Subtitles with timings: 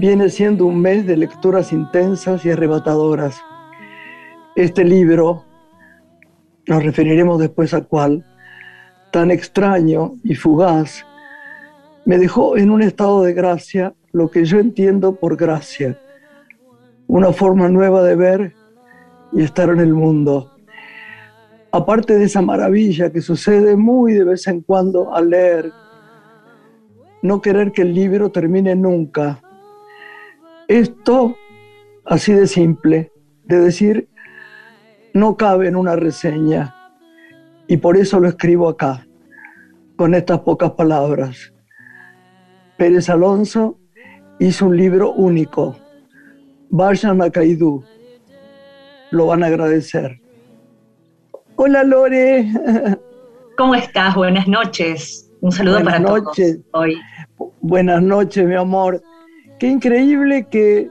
[0.00, 3.38] viene siendo un mes de lecturas intensas y arrebatadoras.
[4.56, 5.44] Este libro,
[6.66, 8.24] nos referiremos después a cuál,
[9.12, 11.04] tan extraño y fugaz,
[12.06, 16.00] me dejó en un estado de gracia lo que yo entiendo por gracia,
[17.06, 18.54] una forma nueva de ver
[19.32, 20.50] y estar en el mundo.
[21.72, 25.70] Aparte de esa maravilla que sucede muy de vez en cuando al leer,
[27.20, 29.42] no querer que el libro termine nunca.
[30.70, 31.36] Esto,
[32.04, 33.10] así de simple,
[33.42, 34.08] de decir,
[35.12, 36.76] no cabe en una reseña
[37.66, 39.04] y por eso lo escribo acá,
[39.96, 41.52] con estas pocas palabras.
[42.78, 43.80] Pérez Alonso
[44.38, 45.76] hizo un libro único.
[46.68, 47.82] Vayan a Caidú.
[49.10, 50.20] Lo van a agradecer.
[51.56, 52.46] Hola Lore.
[53.58, 54.14] ¿Cómo estás?
[54.14, 55.32] Buenas noches.
[55.40, 56.60] Un saludo para noches.
[56.70, 56.96] todos hoy.
[57.60, 59.02] Buenas noches, mi amor.
[59.60, 60.90] Qué increíble que,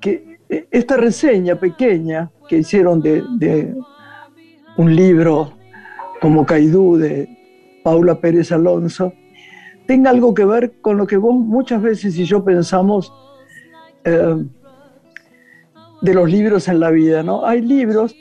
[0.00, 0.38] que
[0.70, 3.74] esta reseña pequeña que hicieron de,
[4.76, 5.52] un libro
[6.20, 7.28] como Caidú de
[7.82, 9.12] Paula Pérez Alonso
[9.88, 13.12] tenga algo que ver con lo que vos muchas veces y yo pensamos
[14.04, 14.44] eh,
[16.02, 17.44] de los libros en la vida, ¿no?
[17.44, 18.14] Hay libros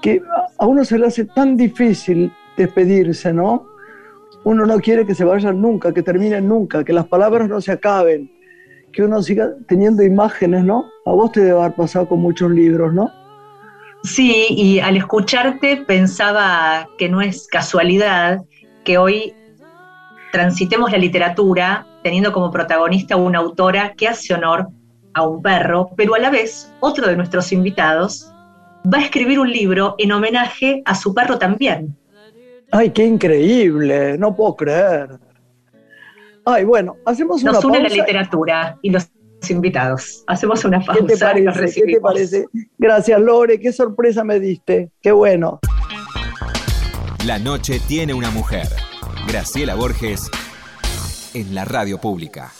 [0.00, 0.22] que
[0.58, 3.71] a uno se le hace tan difícil despedirse, ¿no?
[4.44, 7.72] Uno no quiere que se vayan nunca, que terminen nunca, que las palabras no se
[7.72, 8.30] acaben,
[8.92, 10.84] que uno siga teniendo imágenes, ¿no?
[11.06, 13.10] A vos te debe haber pasado con muchos libros, ¿no?
[14.02, 18.42] Sí, y al escucharte pensaba que no es casualidad
[18.84, 19.32] que hoy
[20.32, 24.68] transitemos la literatura teniendo como protagonista una autora que hace honor
[25.14, 28.32] a un perro, pero a la vez otro de nuestros invitados
[28.92, 31.96] va a escribir un libro en homenaje a su perro también.
[32.74, 34.16] ¡Ay, qué increíble!
[34.16, 35.10] No puedo creer.
[36.44, 39.08] Ay, bueno, hacemos una Nos une la literatura y los
[39.48, 40.24] invitados.
[40.26, 41.00] Hacemos una pausa.
[41.06, 41.82] ¿Qué te parece?
[41.82, 42.46] ¿Qué te parece?
[42.78, 43.60] Gracias, Lore.
[43.60, 44.90] Qué sorpresa me diste.
[45.02, 45.60] Qué bueno.
[47.26, 48.68] La noche tiene una mujer.
[49.28, 50.30] Graciela Borges
[51.34, 52.52] en la radio pública.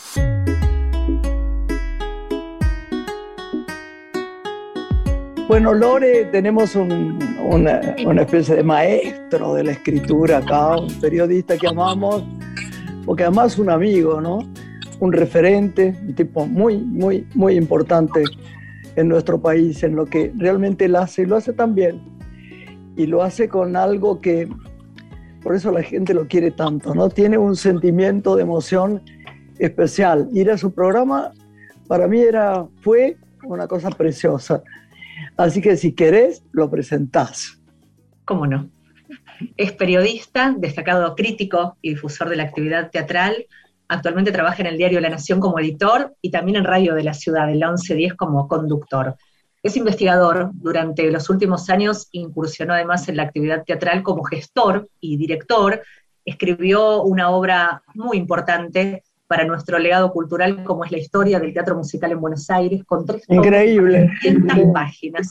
[5.49, 6.77] Bueno, Lore, tenemos
[7.51, 12.25] una, especie de maestro de la escritura acá, un periodista que amamos,
[13.05, 14.39] porque además un amigo, ¿no?
[15.01, 18.25] Un referente, un tipo muy, muy, muy importante
[18.97, 22.01] en nuestro país, en lo que realmente él hace, y lo hace tan bien,
[22.97, 24.49] y lo hace con algo que,
[25.43, 27.09] por eso la gente lo quiere tanto, ¿no?
[27.09, 29.03] Tiene un sentimiento de emoción
[29.59, 30.29] especial.
[30.33, 31.33] Ir a su programa,
[31.89, 34.63] para mí era, fue una cosa preciosa
[35.37, 37.61] Así que si querés, lo presentás.
[38.25, 38.71] ¿Cómo no?
[39.57, 43.47] Es periodista, destacado crítico y difusor de la actividad teatral.
[43.89, 47.15] Actualmente trabaja en el diario La Nación como editor y también en Radio de la
[47.15, 49.17] Ciudad, el 1110 como conductor.
[49.63, 50.51] Es investigador.
[50.55, 55.83] Durante los últimos años incursionó además en la actividad teatral como gestor y director.
[56.25, 59.03] Escribió una obra muy importante
[59.33, 63.07] para nuestro legado cultural, como es la historia del teatro musical en Buenos Aires, con
[63.07, 64.11] tres Increíble.
[64.75, 65.31] páginas.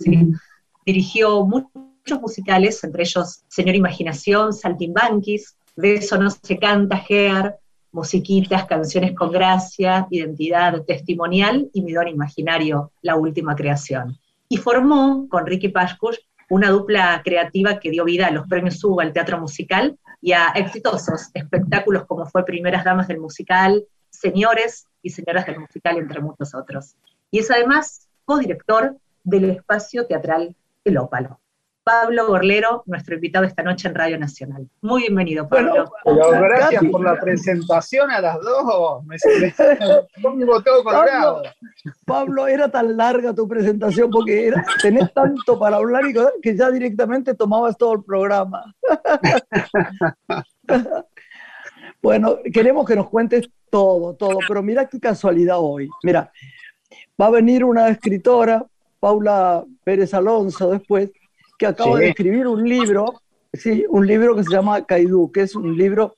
[0.84, 7.60] Dirigió muchos musicales, entre ellos Señor Imaginación, Saltimbanquis, De eso no se canta, Gear,
[7.92, 14.18] Musiquitas, Canciones con Gracia, Identidad Testimonial y Mi Don Imaginario, La Última Creación.
[14.50, 16.18] Y formó con Ricky Pascuch
[16.50, 20.50] una dupla creativa que dio vida a los premios Hugo al teatro musical y a
[20.50, 26.54] exitosos espectáculos como fue Primeras Damas del Musical, Señores y Señoras del Musical, entre muchos
[26.54, 26.96] otros.
[27.32, 30.56] Y es además codirector del espacio teatral
[30.86, 31.41] El Ópalo.
[31.84, 34.70] Pablo Gorlero, nuestro invitado esta noche en Radio Nacional.
[34.82, 35.92] Muy bienvenido, Pablo.
[36.06, 39.04] gracias por la presentación a las dos.
[39.06, 39.18] Me,
[40.64, 41.42] todo Pablo,
[42.06, 46.70] Pablo, era tan larga tu presentación porque era, tenés tanto para hablar y que ya
[46.70, 48.76] directamente tomabas todo el programa.
[52.02, 55.90] bueno, queremos que nos cuentes todo, todo, pero mira qué casualidad hoy.
[56.04, 56.32] Mira,
[57.20, 58.64] va a venir una escritora,
[59.00, 61.12] Paula Pérez Alonso, después,
[61.62, 63.22] que acaba de escribir un libro,
[63.54, 66.16] sí, un libro que se llama Caidú, que es un libro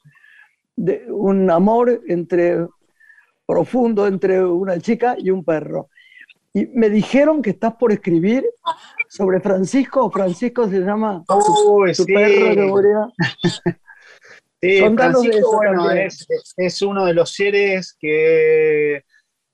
[0.77, 2.65] de un amor entre
[3.45, 5.89] profundo entre una chica y un perro.
[6.53, 8.45] Y me dijeron que estás por escribir
[9.09, 10.09] sobre Francisco.
[10.09, 12.93] Francisco se llama tu, perro de
[14.61, 16.25] Sí, Francisco, bueno, es,
[16.55, 19.03] es, uno de los seres que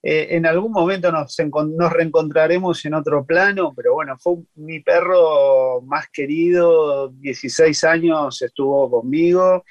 [0.02, 5.82] eh, en algún momento nos, nos, reencontraremos en otro plano, pero bueno, fue mi perro
[5.82, 9.66] más querido, 16 años estuvo conmigo.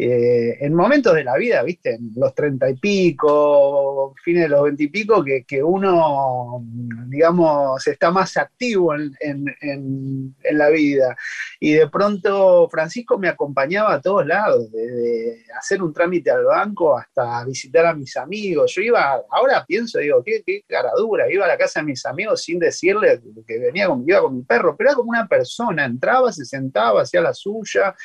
[0.00, 1.94] Eh, en momentos de la vida, ¿viste?
[1.94, 6.64] En los treinta y pico, fines de los veinte y pico, que, uno,
[7.08, 11.16] digamos, está más activo en, la vida.
[11.58, 16.96] Y de pronto Francisco me acompañaba a todos lados, desde hacer un trámite al banco
[16.96, 18.72] hasta visitar a mis amigos.
[18.76, 22.06] Yo iba, ahora pienso, digo, qué, qué cara dura, iba a la casa de mis
[22.06, 26.32] amigos sin decirles que venía iba con mi perro, pero era como una persona, entraba,
[26.32, 27.96] se sentaba, hacía la suya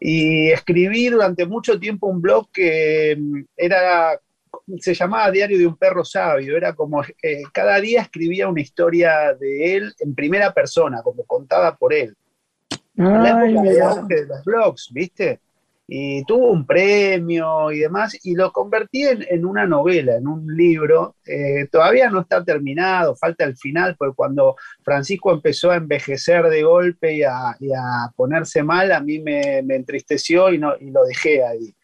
[0.00, 4.18] y escribí durante mucho tiempo un blog que mm, era
[4.78, 9.34] se llamaba Diario de un perro sabio, era como eh, cada día escribía una historia
[9.34, 12.16] de él en primera persona, como contada por él.
[12.96, 15.40] Ay, la de los blogs, ¿viste?
[15.92, 21.16] Y tuvo un premio y demás, y lo convertí en, una novela, en un libro.
[21.26, 24.54] Eh, todavía no está terminado, falta el final, porque cuando
[24.84, 27.56] Francisco empezó a envejecer de golpe y a,
[28.14, 31.74] ponerse mal, a mí me, entristeció y, no, y lo dejé ahí.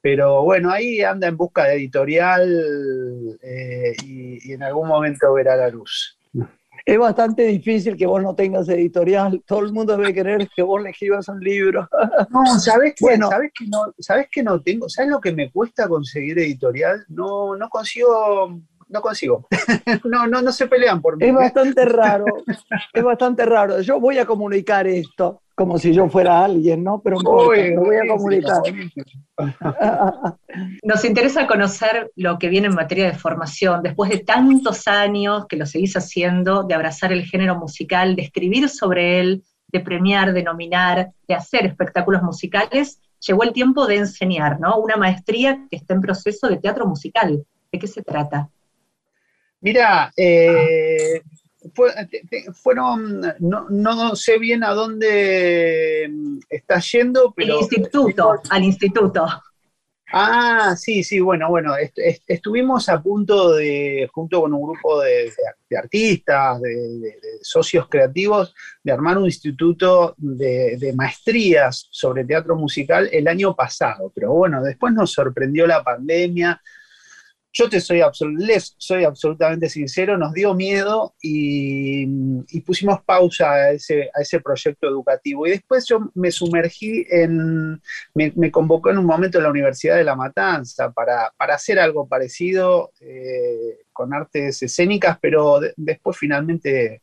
[0.00, 5.68] Pero bueno, ahí anda en busca de editorial eh, y en algún momento verá la
[5.68, 6.18] luz
[6.84, 9.42] es bastante difícil que vos no tengas editorial.
[9.46, 11.88] Todo el mundo debe querer que vos le escribas un libro.
[12.30, 13.16] No, ¿sabes qué?
[13.16, 14.88] ¿Sabes que no, ¿Sabes que no tengo?
[14.88, 17.04] ¿Sabes lo que me cuesta conseguir editorial?
[17.08, 18.60] No, no consigo
[18.92, 19.46] no consigo.
[20.04, 21.26] no, no, no se pelean por mí.
[21.26, 22.24] Es bastante raro,
[22.92, 23.80] es bastante raro.
[23.80, 27.00] Yo voy a comunicar esto como si yo fuera alguien, ¿no?
[27.02, 28.62] Pero me voy a comunicar.
[30.82, 35.56] Nos interesa conocer lo que viene en materia de formación, después de tantos años que
[35.56, 40.42] lo seguís haciendo, de abrazar el género musical, de escribir sobre él, de premiar, de
[40.42, 44.78] nominar, de hacer espectáculos musicales, llegó el tiempo de enseñar, ¿no?
[44.78, 47.44] Una maestría que está en proceso de teatro musical.
[47.70, 48.50] ¿De qué se trata?
[49.62, 51.22] Mira, eh,
[52.52, 57.54] fueron, no, sé bien a dónde mm, está yendo, pero...
[57.54, 59.24] El instituto, al instituto.
[60.14, 61.72] Ah, sí, sí, bueno, bueno,
[62.26, 65.32] estuvimos a punto de, junto con un grupo de,
[65.74, 68.54] artistas, de, socios creativos,
[68.84, 74.92] de armar un instituto de, maestrías sobre teatro musical el año pasado, pero bueno, después
[74.92, 76.60] nos sorprendió la pandemia,
[77.52, 78.00] yo te soy,
[78.38, 82.06] les soy absolutamente sincero, nos dio miedo y,
[82.62, 85.46] pusimos pausa a ese, a ese, proyecto educativo.
[85.46, 87.80] Y después yo me sumergí en,
[88.14, 92.92] me, convocó en un momento en la Universidad de La Matanza para, hacer algo parecido
[93.00, 97.02] eh, con artes escénicas, pero después finalmente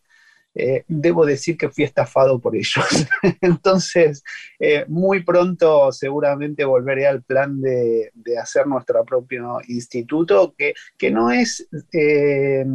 [0.56, 2.86] eh, debo decir que fui estafado por ellos.
[3.42, 4.24] Entonces,
[4.60, 8.12] eh, muy pronto seguramente volveré al plan de,
[8.42, 12.66] hacer nuestro propio instituto, que, que no es eh,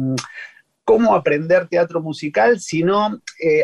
[0.83, 3.21] cómo aprender teatro musical, sino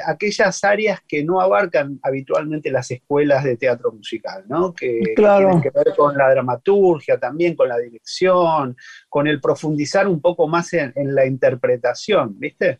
[0.07, 4.73] aquellas áreas que no abarcan habitualmente las escuelas de teatro musical, ¿no?
[4.73, 8.75] que, tienen que ver con la dramaturgia, también con la dirección,
[9.07, 12.79] con el profundizar un poco más en, en la interpretación, ¿viste?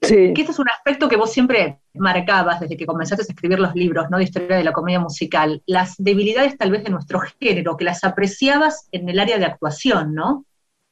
[0.00, 3.74] Que este es un aspecto que vos siempre marcabas desde que comenzaste a escribir los
[3.74, 4.18] libros ¿no?
[4.18, 8.04] de historia de la comedia musical, las debilidades tal vez de nuestro género, que las
[8.04, 10.44] apreciabas en el área de actuación, ¿no?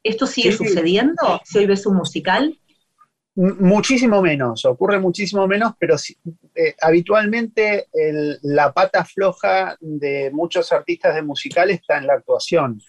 [0.03, 2.59] ¿Esto sigue sucediendo si hoy ves un musical?
[3.35, 5.97] Muchísimo menos, ocurre muchísimo menos, pero
[6.55, 7.87] eh, habitualmente
[8.43, 12.81] la pata floja de muchos artistas de musical está en la actuación.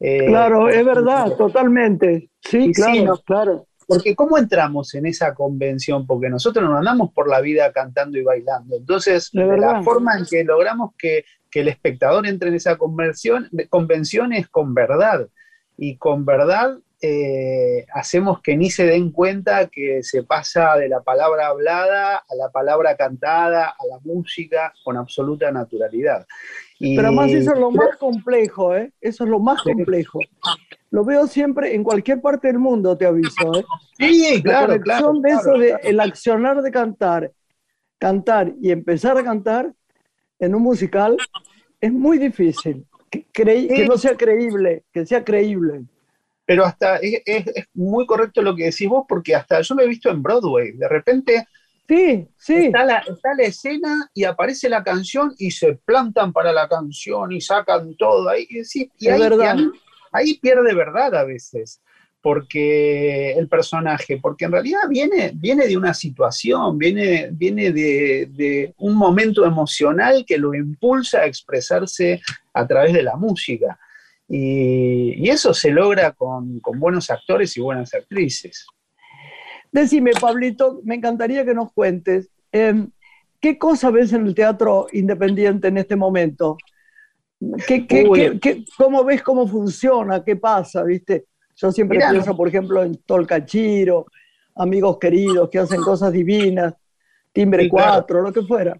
[0.00, 2.30] Eh, claro, es verdad, totalmente.
[2.40, 3.66] Sí, claro, claro.
[3.86, 6.06] Porque ¿cómo entramos en esa convención?
[6.06, 8.76] Porque nosotros nos andamos por la vida cantando y bailando.
[8.76, 14.48] Entonces, la forma en que logramos que, el espectador entre en esa convención, convención es
[14.48, 15.28] con verdad.
[15.76, 21.02] Y con verdad eh, hacemos que ni se den cuenta que se pasa de la
[21.02, 26.26] palabra hablada a la palabra cantada, a la música, con absoluta naturalidad.
[26.78, 28.92] Pero además eso es lo más complejo, ¿eh?
[29.00, 30.18] Eso es lo más complejo.
[30.94, 33.52] Lo veo siempre en cualquier parte del mundo, te aviso.
[33.58, 33.64] ¿eh?
[33.98, 35.12] Sí, claro, la claro.
[35.14, 37.32] de eso, de el accionar de cantar,
[37.98, 39.74] cantar y empezar a cantar
[40.38, 41.16] en un musical
[41.80, 42.86] es muy difícil.
[43.10, 45.82] Que, que no sea creíble, que sea creíble.
[46.46, 49.88] Pero hasta es, es, muy correcto lo que decís vos, porque hasta yo lo he
[49.88, 50.76] visto en Broadway.
[50.76, 51.48] De repente
[51.88, 52.54] Sí, sí.
[52.66, 57.32] Está la, está la, escena y aparece la canción y se plantan para la canción
[57.32, 58.46] y sacan todo ahí.
[58.48, 59.56] Y, sí, y ahí, verdad
[60.14, 61.82] ahí pierde verdad a veces,
[62.22, 68.94] porque el personaje, porque en realidad viene, viene de una situación, viene, viene de, un
[68.94, 72.22] momento emocional que lo impulsa a expresarse
[72.54, 73.78] a través de la música.
[74.26, 78.66] Y, eso se logra con, buenos actores y buenas actrices.
[79.72, 82.88] Decime, Pablito, me encantaría que nos cuentes, em,
[83.40, 86.56] ¿qué cosa ves en el teatro independiente en este momento?
[88.76, 90.22] Cómo ves cómo funciona?
[90.24, 90.82] ¿Qué pasa?
[90.82, 91.26] ¿Viste?
[91.56, 94.06] Yo siempre pienso, por ejemplo, en Tolcachiro,
[94.56, 96.74] amigos queridos que hacen cosas divinas,
[97.32, 98.76] Timbre 4, lo que fuera.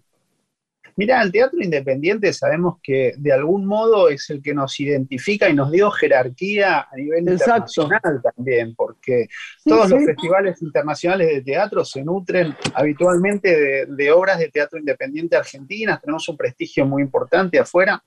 [0.97, 5.53] Mira, el teatro independiente sabemos que de algún modo es el que nos identifica y
[5.53, 9.27] nos dio jerarquía a nivel internacional también, porque
[9.65, 15.99] todos los festivales internacionales de teatro se nutren habitualmente de, obras de teatro independiente argentinas,
[15.99, 18.01] tenemos un prestigio muy importante afuera.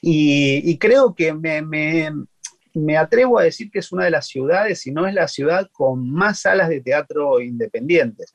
[0.00, 1.62] Y, creo que me,
[2.74, 5.70] me atrevo a decir que es una de las ciudades, si no es la ciudad
[5.72, 8.34] con más salas de teatro independientes.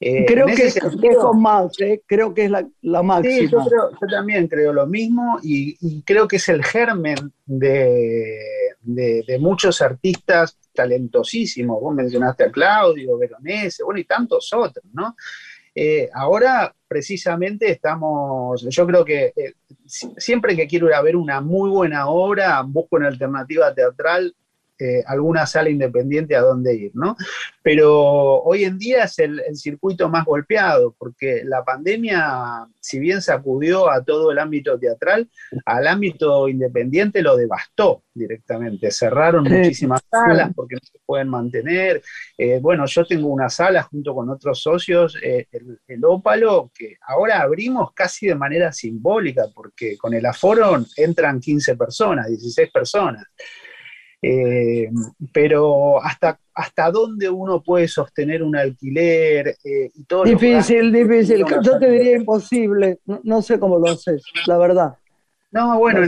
[0.00, 0.78] Eh, creo que es,
[1.36, 2.02] más, ¿eh?
[2.06, 3.34] creo que es la, máxima.
[3.36, 8.38] Sí, yo, también creo lo mismo y, creo que es el germen de,
[9.38, 11.80] muchos artistas talentosísimos.
[11.80, 15.14] Vos mencionaste a Claudio, Veronese, bueno, y tantos otros, ¿no?
[15.74, 19.32] Eh, ahora, precisamente, estamos, yo creo que
[19.86, 24.34] siempre que quiero ir a ver una muy buena obra, busco una alternativa teatral
[24.78, 27.16] eh, alguna sala independiente a dónde ir, ¿no?
[27.62, 33.90] Pero hoy en día es el, circuito más golpeado, porque la pandemia, si bien sacudió
[33.90, 35.30] a todo el ámbito teatral,
[35.64, 38.90] al ámbito independiente lo devastó directamente.
[38.90, 42.02] Cerraron muchísimas salas porque no se pueden mantener.
[42.36, 46.96] Eh, bueno, yo tengo una sala junto con otros socios, eh, el, el Ópalo, que
[47.06, 53.26] ahora abrimos casi de manera simbólica, porque con el aforo entran 15 personas, 16 personas.
[54.24, 54.88] Eh,
[55.32, 61.44] pero hasta, hasta dónde uno puede sostener un alquiler eh, y todo Difícil, difícil.
[61.62, 62.98] Yo te diría imposible.
[63.22, 64.96] No, sé cómo lo haces, la verdad.
[65.50, 66.00] No, bueno,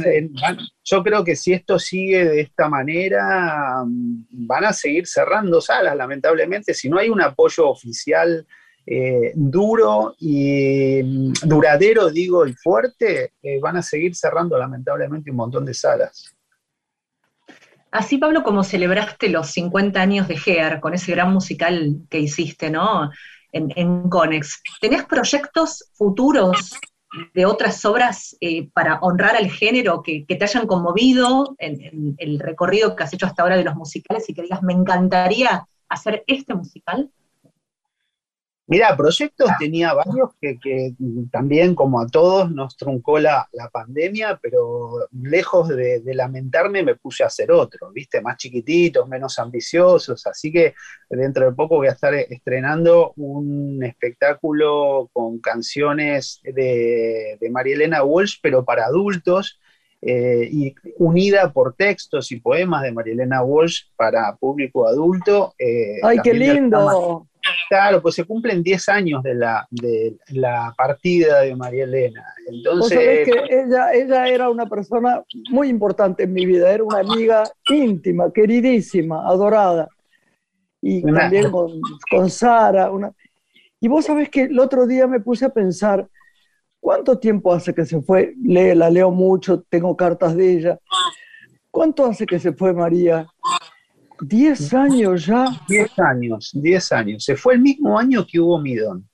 [0.83, 5.97] yo creo que si esto sigue de esta manera, mm, van a seguir cerrando salas,
[5.97, 6.73] lamentablemente.
[6.73, 8.47] Si no hay un apoyo oficial
[8.87, 15.65] eh, duro y mm, duradero, digo, y fuerte, van a seguir cerrando lamentablemente un montón
[15.65, 16.35] de salas.
[17.95, 22.69] Así, Pablo, como celebraste los 50 años de GEAR con ese gran musical que hiciste,
[22.69, 23.13] ¿no?
[23.53, 26.73] En, Conex, ¿tenés proyectos futuros
[27.35, 32.41] de otras obras eh, para honrar al género que, te hayan conmovido en, en, el
[32.41, 36.25] recorrido que has hecho hasta ahora de los musicales y que digas, me encantaría hacer
[36.27, 37.13] este musical?
[38.67, 40.95] Mira, proyectos tenía varios que,
[41.31, 47.27] también, como a todos, nos truncó la, pandemia, pero lejos de, lamentarme me puse a
[47.27, 48.23] hacer otro, ¿viste?
[48.23, 50.27] Más chiquititos, menos ambiciosos.
[50.27, 50.75] Así que
[51.11, 58.03] dentro de poco voy a estar estrenando un espectáculo con canciones de, de María Elena
[58.03, 59.61] Walsh, pero para adultos.
[60.07, 65.55] Eh, y unida por textos y poemas de María Elena Walsh para público adulto.
[65.59, 67.27] Eh, ¡Ay, qué lindo!
[67.69, 72.25] Claro, pues se cumplen 10 años de la, de la partida de María Elena.
[72.47, 77.45] Entonces, que ella, ella era una persona muy importante en mi vida, era una amiga
[77.69, 79.89] íntima, queridísima, adorada.
[80.81, 82.91] Y también con, con Sara.
[82.91, 83.13] Una...
[83.81, 86.07] Y vos sabés que el otro día me puse a pensar,
[86.81, 88.35] ¿cuánto tiempo hace que se fue?
[88.43, 90.79] la leo mucho, tengo cartas de ella.
[91.71, 93.27] ¿Cuánto hace que se fue María?
[94.27, 95.47] ¿Diez años ya?
[95.69, 97.25] Diez años, diez años.
[97.25, 99.09] Se fue el mismo año que hubo Midón.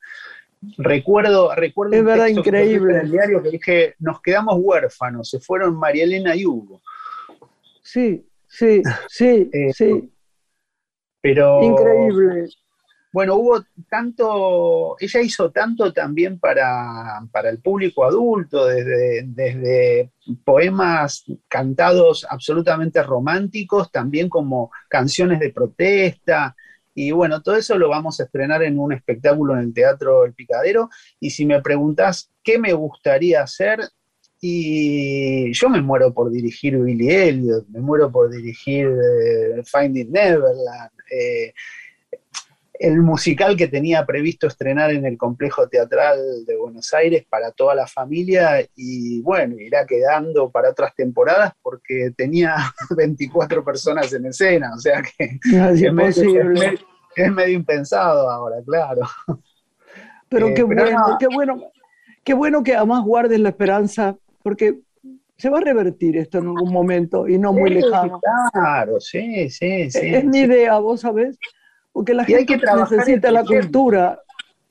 [0.78, 2.94] Recuerdo, recuerdo es verdad, increíble.
[2.94, 6.82] en el diario que dije, nos quedamos huérfanos, se fueron María Elena y Hugo.
[7.82, 10.12] Sí, sí, sí, eh, sí.
[11.22, 12.48] Pero, Increíble.
[13.12, 20.12] Bueno, hubo tanto, ella hizo tanto también para, el público adulto, desde, desde,
[20.44, 26.54] poemas cantados absolutamente románticos, también como canciones de protesta.
[26.94, 30.34] Y bueno, todo eso lo vamos a estrenar en un espectáculo en el Teatro El
[30.34, 30.88] Picadero.
[31.18, 33.80] Y si me preguntás qué me gustaría hacer,
[34.40, 40.90] y yo me muero por dirigir Billy Elliot, me muero por dirigir eh, Finding Neverland.
[41.10, 41.52] Eh,
[42.80, 47.74] el musical que tenía previsto estrenar en el complejo teatral de Buenos Aires para toda
[47.74, 52.56] la familia y bueno, irá quedando para otras temporadas porque tenía
[52.96, 59.02] 24 personas en escena, o sea que es, medio, impensado ahora, claro.
[60.30, 61.62] Pero eh, qué bueno, qué bueno,
[62.24, 64.78] qué bueno que además guardes la esperanza porque
[65.36, 68.20] se va a revertir esto en algún momento y no muy lejano.
[68.54, 70.14] Claro, sí, sí, sí.
[70.14, 71.38] Es, mi idea, vos sabés
[71.92, 74.20] porque la gente que necesita la cultura.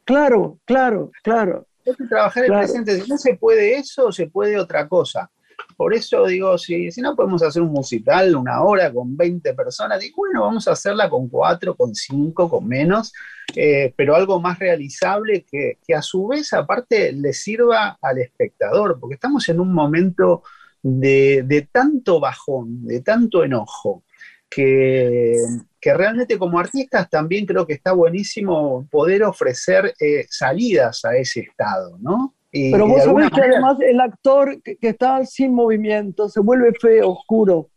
[0.03, 1.67] Claro, claro, claro.
[1.85, 3.01] Hay que trabajar el presente.
[3.01, 5.29] Si no se puede eso, se puede otra cosa.
[5.75, 9.99] Por eso digo, si, si no podemos hacer un musical una hora con 20 personas,
[9.99, 13.13] digo, bueno, vamos a hacerla con cuatro, con cinco, con menos,
[13.55, 18.99] eh, pero algo más realizable que, que, a su vez aparte le sirva al espectador,
[18.99, 20.43] porque estamos en un momento
[20.81, 24.03] de, de tanto bajón, de tanto enojo,
[24.49, 25.35] que,
[25.79, 31.41] que, realmente como artistas también creo que está buenísimo poder ofrecer eh, salidas a ese
[31.41, 32.35] estado, ¿no?
[32.51, 37.69] Pero vos sabés que además el actor que, está sin movimiento se vuelve feo, oscuro.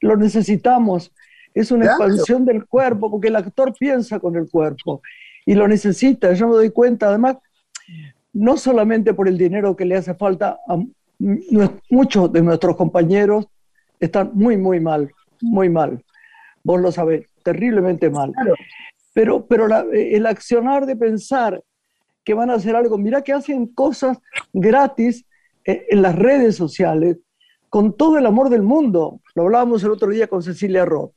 [0.00, 1.12] Lo necesitamos.
[1.52, 5.02] Es una expansión del cuerpo, porque el actor piensa con el cuerpo
[5.44, 6.34] y lo necesita.
[6.34, 7.38] Yo me doy cuenta, además,
[8.32, 10.78] no solamente por el dinero que le hace falta a
[11.90, 13.46] muchos de nuestros compañeros,
[13.98, 16.04] están muy, muy mal, muy mal.
[16.66, 18.32] Vos lo sabés, terriblemente mal.
[19.14, 21.62] Pero, pero el accionar de pensar
[22.24, 22.98] que van a hacer algo.
[22.98, 24.18] Mira que hacen cosas
[24.52, 25.24] gratis
[25.62, 27.18] en, las redes sociales
[27.68, 29.20] con todo el amor del mundo.
[29.36, 31.12] Lo hablábamos el otro día con Cecilia Roth.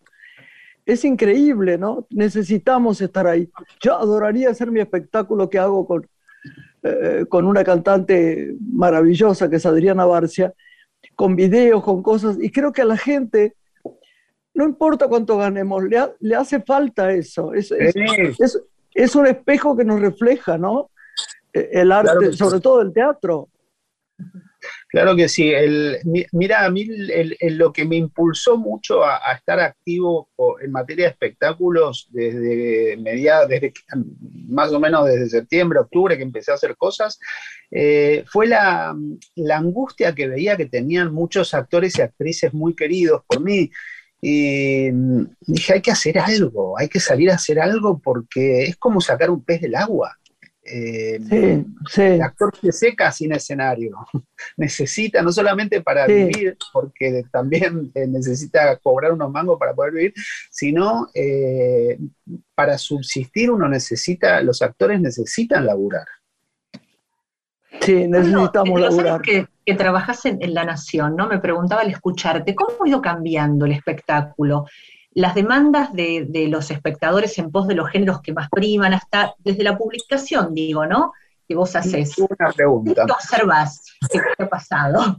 [0.86, 2.06] Es increíble, ¿no?
[2.12, 3.50] Necesitamos estar ahí.
[3.82, 6.08] Yo adoraría hacer mi espectáculo que hago con,
[6.84, 10.53] eh, con una cantante maravillosa que es Adriana Barcia,
[11.15, 13.56] con videos, con cosas, y creo que a la gente,
[14.60, 17.54] no importa cuánto ganemos, le, le hace falta eso.
[17.54, 17.96] Es, es,
[18.38, 18.62] es,
[18.94, 20.92] es, un espejo que nos refleja, ¿no?
[21.54, 23.48] el arte, sobre todo el teatro.
[24.89, 25.50] Claro que sí.
[25.50, 26.00] El,
[26.34, 26.86] mira, a mí
[27.51, 30.30] lo que me impulsó mucho a, estar activo
[30.62, 33.72] en materia de espectáculos desde mediados, desde
[34.50, 37.18] más o menos desde septiembre, octubre, que empecé a hacer cosas,
[37.72, 38.94] eh, fue la,
[39.36, 43.72] la, angustia que veía que tenían muchos actores y actrices muy queridos por mí.
[44.22, 44.92] Y
[45.42, 49.30] dije, hay que hacer algo, hay que salir a hacer algo porque es como sacar
[49.30, 50.20] un pez del agua.
[50.72, 51.65] Eh,
[51.98, 53.98] el actor se seca sin escenario.
[54.58, 60.13] necesita, no solamente para vivir, porque también eh, necesita cobrar unos mangos para poder vivir,
[60.52, 61.98] sino eh,
[62.54, 66.06] para subsistir uno necesita, los actores necesitan laburar.
[67.82, 69.22] Sí, necesitamos laburar.
[69.22, 71.27] Que, que trabajas en, en, La Nación, ¿no?
[71.27, 74.65] Me preguntaba al escucharte, ¿cómo ha ido cambiando el espectáculo?
[75.13, 79.63] las demandas de, los espectadores en pos de los géneros que más priman, hasta desde
[79.63, 81.13] la publicación, digo, ¿no?
[81.47, 82.17] Que vos haces.
[82.17, 83.05] Una pregunta.
[83.05, 83.84] ¿Qué observas?
[84.12, 85.17] ¿Qué ha pasado?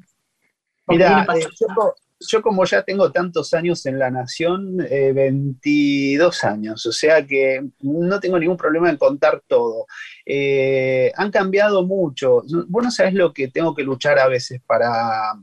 [0.86, 1.94] Mira, eh, yo,
[2.42, 8.20] como ya tengo tantos años en La Nación, 22 eh, años, o sea que no
[8.20, 9.86] tengo ningún problema en contar todo.
[10.26, 12.42] Eh, han cambiado mucho.
[12.68, 15.34] Vos no sabés lo que tengo que luchar a veces para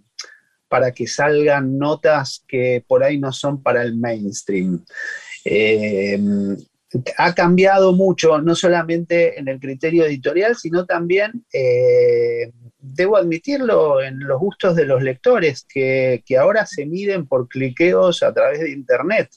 [0.70, 4.84] para que salgan notas que por ahí no son para el mainstream.
[5.46, 6.20] Eh,
[7.18, 12.52] ha cambiado mucho, no solamente en el criterio editorial, sino también, eh,
[12.94, 18.24] debo admitirlo, en los gustos de los lectores, que, que ahora se miden por cliqueos
[18.24, 19.30] a través de Internet.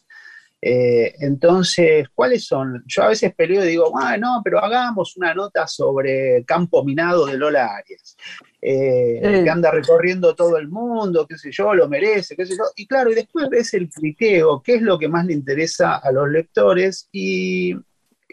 [0.63, 2.85] Eh, entonces, ¿cuáles son?
[2.87, 7.25] Yo a veces peleo y digo, ah, no, pero hagamos una nota sobre campo minado
[7.25, 8.17] de Lola Arias,
[8.61, 12.65] eh, que anda recorriendo todo el mundo, qué sé yo, lo merece, qué sé yo.
[12.77, 16.13] Y claro, y después ves el cliqueo, qué es lo que más le interesa a
[16.13, 17.75] los lectores, y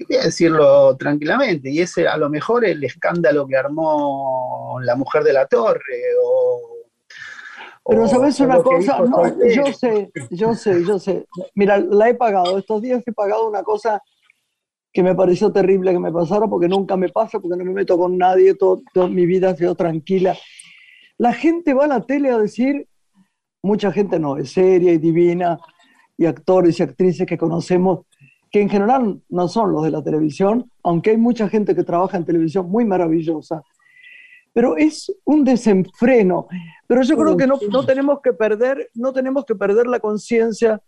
[0.05, 5.23] voy a decirlo tranquilamente, y ese a lo mejor el escándalo que armó la mujer
[5.23, 6.77] de la torre, o
[7.87, 8.99] pero sabes una cosa,
[9.55, 11.25] yo sé, yo sé, yo sé.
[11.55, 12.57] Mira, la he pagado.
[12.57, 14.01] Estos días he pagado una cosa
[14.91, 17.97] que me pareció terrible que me pasara porque nunca me pasa, porque no me meto
[17.97, 20.35] con nadie, toda mi vida ha sido tranquila.
[21.17, 22.87] La gente va a la tele a decir,
[23.63, 25.57] mucha gente no, es seria y divina,
[26.17, 28.06] y actores y actrices que conocemos,
[28.57, 32.17] que en general no son los de la televisión, aunque hay mucha gente que trabaja
[32.17, 33.61] en televisión muy maravillosa,
[34.51, 36.47] pero es un desenfreno.
[36.87, 40.81] Pero yo creo que no, no tenemos que perder, no tenemos que perder la conciencia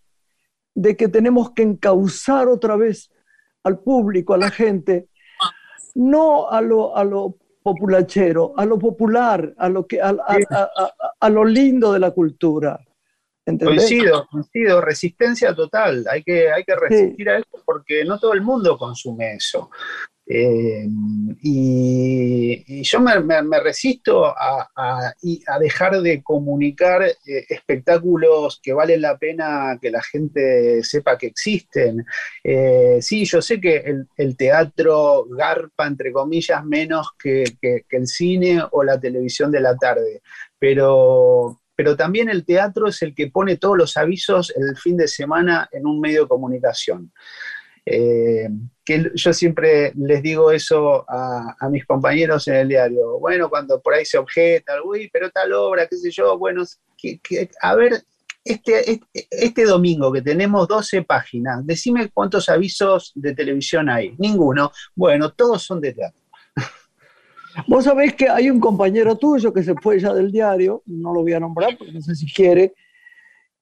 [0.74, 3.12] de que tenemos que encauzar otra vez
[3.62, 5.08] al público, a la gente,
[5.94, 10.68] no a lo, a lo populachero, a lo popular, a lo, que, a, a,
[11.20, 12.80] a, lo lindo de la cultura.
[13.44, 16.04] Coincido, coincido, resistencia total.
[16.10, 19.70] Hay que, hay que resistir a esto porque no todo el mundo consume eso.
[20.32, 20.86] Eh,
[21.42, 25.12] y, yo me, resisto a,
[25.58, 27.16] dejar de comunicar eh,
[27.48, 32.06] espectáculos que valen la pena que la gente sepa que existen.
[32.44, 33.84] Eh, sí, yo sé que
[34.16, 37.42] el, teatro garpa, entre comillas, menos que,
[37.90, 40.22] el cine o la televisión de la tarde,
[40.60, 45.08] pero, pero también el teatro es el que pone todos los avisos el fin de
[45.08, 47.10] semana en un medio de comunicación.
[47.86, 53.18] que yo siempre les digo eso a, mis compañeros en el diario.
[53.18, 56.64] Bueno, cuando por ahí se objeta, uy, pero tal obra, qué sé yo, bueno,
[57.62, 58.02] a ver,
[58.44, 64.14] este, este, este, domingo que tenemos 12 páginas, decime cuántos avisos de televisión hay.
[64.18, 64.70] Ninguno.
[64.94, 66.19] Bueno, todos son de teatro.
[67.66, 71.22] Vos sabés que hay un compañero tuyo que se fue ya del diario, no lo
[71.22, 72.74] voy a nombrar porque no sé si quiere,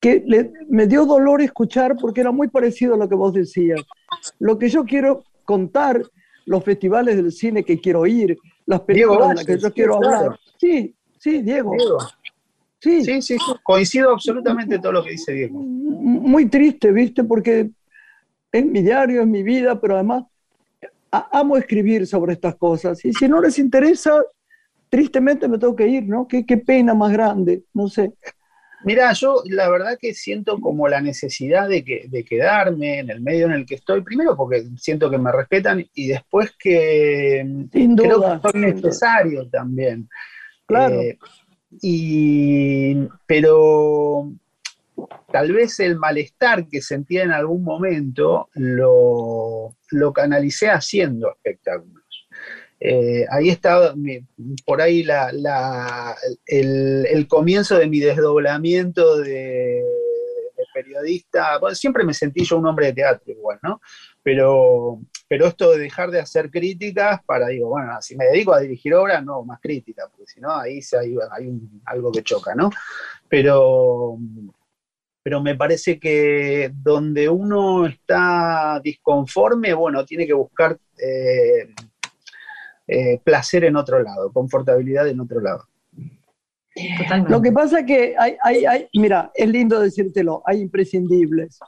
[0.00, 0.24] que
[0.68, 3.80] me dio dolor escuchar porque era muy parecido a lo que vos decías.
[4.38, 6.02] Lo que yo quiero contar,
[6.46, 10.38] los festivales del cine que quiero ir, las películas de las que yo quiero hablar.
[10.58, 11.72] Sí, sí, Diego.
[12.80, 13.04] Sí.
[13.04, 15.58] sí, sí, coincido absolutamente en todo lo que dice Diego.
[15.58, 17.24] Muy triste, ¿viste?
[17.24, 17.70] Porque
[18.52, 20.24] es mi diario, es mi vida, pero además
[21.10, 23.04] amo escribir sobre estas cosas.
[23.04, 24.22] Y si no les interesa,
[24.88, 26.26] tristemente me tengo que ir, ¿no?
[26.26, 28.12] Qué, qué pena más grande, no sé.
[28.84, 33.20] Mira, yo la verdad que siento como la necesidad de, que, de quedarme en el
[33.20, 37.96] medio en el que estoy, primero porque siento que me respetan y después que Sin
[37.96, 40.08] duda, creo que soy necesario también.
[40.66, 41.00] Claro.
[41.00, 41.18] Eh,
[41.82, 44.30] y, pero
[45.30, 49.74] tal vez el malestar que sentía en algún momento lo,
[50.14, 52.04] canalicé haciendo espectáculos.
[52.80, 53.92] Eh, ahí está
[54.64, 55.04] por ahí
[56.46, 59.82] el, comienzo de mi desdoblamiento de,
[60.72, 61.58] periodista.
[61.72, 63.80] siempre me sentí yo un hombre de teatro igual, ¿no?
[64.22, 68.60] Pero, pero esto de dejar de hacer críticas para, digo, bueno, si me dedico a
[68.60, 72.70] dirigir obras, no, más críticas, porque si no, ahí hay, hay algo que choca, ¿no?
[73.28, 74.18] Pero,
[75.28, 81.68] pero me parece que donde uno está disconforme, bueno, tiene que buscar eh,
[82.86, 85.68] eh, placer en otro lado, confortabilidad en otro lado.
[87.28, 91.58] Lo que pasa es que hay, hay, hay, mira, es lindo decírtelo, hay imprescindibles.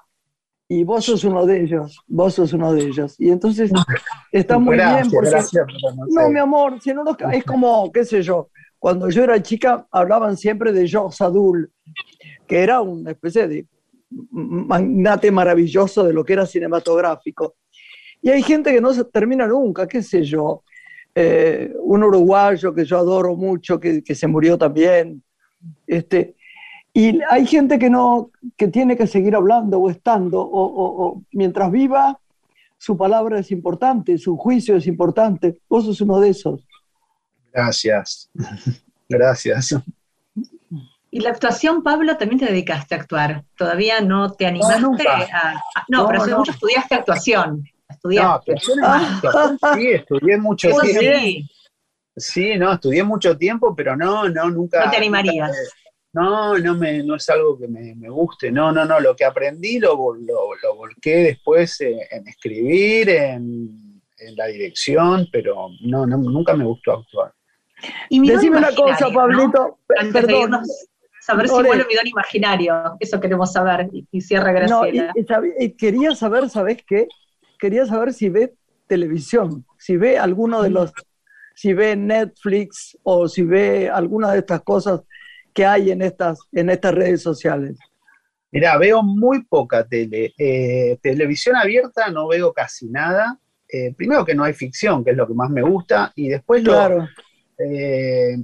[0.67, 3.15] Y vos sos uno de ellos, vos sos uno de ellos.
[3.19, 3.71] Y entonces
[4.33, 5.37] está muy bien porque...
[6.09, 10.39] no, mi amor, si no, es como, qué sé yo, cuando yo era chica hablaban
[10.39, 11.71] siempre de Georges Sadul,
[12.51, 13.65] que era una especie de
[14.11, 17.55] magnate maravilloso de lo que era cinematográfico.
[18.21, 20.65] Y hay gente que no termina nunca, qué sé yo,
[21.15, 25.23] eh, un uruguayo que yo adoro mucho, que, se murió también.
[25.87, 26.35] Este,
[26.93, 32.19] y hay gente que, no, que tiene que seguir hablando o estando, o, mientras viva,
[32.79, 35.61] su palabra es importante, su juicio es importante.
[35.69, 36.67] Vos sos uno de esos.
[37.53, 38.29] Gracias,
[39.09, 39.73] gracias.
[41.13, 43.45] Y la actuación, Pablo, también te dedicaste a actuar.
[43.57, 47.65] Todavía no te animaste a, No, pero hace mucho estudiaste actuación.
[48.05, 48.41] No,
[49.75, 51.49] sí, estudié mucho tiempo.
[52.17, 52.57] Sí.
[52.57, 54.85] no, estudié mucho tiempo, pero no, no, nunca.
[54.85, 55.51] No te animarías.
[56.13, 58.53] no, no, me, no es algo que me, guste.
[58.53, 59.01] No, no, no.
[59.01, 64.01] Lo que aprendí lo, lo, volqué después en, escribir, en,
[64.37, 67.33] la dirección, pero no, no, nunca me gustó actuar.
[68.11, 69.79] Y Decime una cosa, Pablito.
[70.13, 70.63] perdón.
[71.31, 72.97] Saber si vuelve mi don imaginario.
[73.01, 73.89] Eso queremos saber.
[73.93, 75.13] Y, cierra Graciela.
[75.15, 77.09] No, y, quería saber, ¿sabes qué?
[77.61, 78.55] quería saber si ve
[78.89, 80.93] televisión, si ve alguno de los,
[81.55, 85.03] si ve Netflix o si ve alguna de estas cosas
[85.53, 87.79] que hay en estas, en estas redes sociales.
[88.51, 90.33] Mira, veo muy poca tele.
[90.37, 93.39] Eh, televisión abierta no veo casi nada.
[93.69, 96.65] Eh, primero que no hay ficción, que es lo que más me gusta, y después
[96.65, 97.07] claro.
[97.63, 98.39] Eh,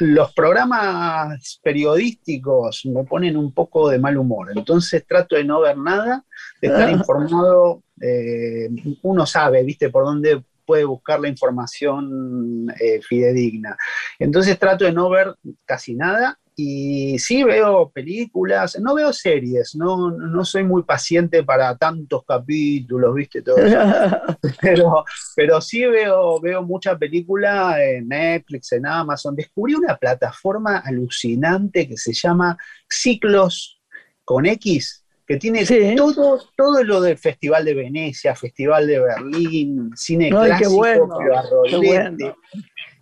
[0.00, 5.76] los programas periodísticos me ponen un poco de mal humor, entonces trato de no ver
[5.76, 6.24] nada,
[6.62, 8.70] de estar informado, eh,
[9.02, 13.76] uno sabe, viste, por dónde puede buscar la información eh, fidedigna.
[14.18, 15.34] Entonces trato de no ver
[15.66, 21.76] casi nada y sí veo películas, no veo series, no, no soy muy paciente para
[21.76, 23.78] tantos capítulos, viste, todo eso.
[24.60, 29.34] pero, pero sí veo, veo mucha película en Netflix, en Amazon.
[29.34, 32.56] Descubrí una plataforma alucinante que se llama
[32.88, 33.80] Ciclos
[34.24, 40.30] con X, que tiene todo, todo lo del Festival de Venecia, Festival de Berlín, cine
[40.30, 41.08] clásico, bueno,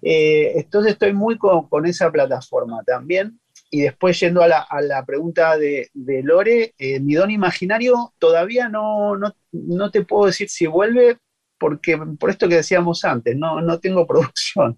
[0.01, 3.39] eh, entonces estoy muy con, con, esa plataforma también.
[3.75, 9.91] Y después yendo a la, pregunta de, Lore, eh, mi don imaginario todavía no, no,
[9.91, 11.17] te puedo decir si vuelve,
[11.59, 14.77] porque por esto que decíamos antes, no, no tengo producción.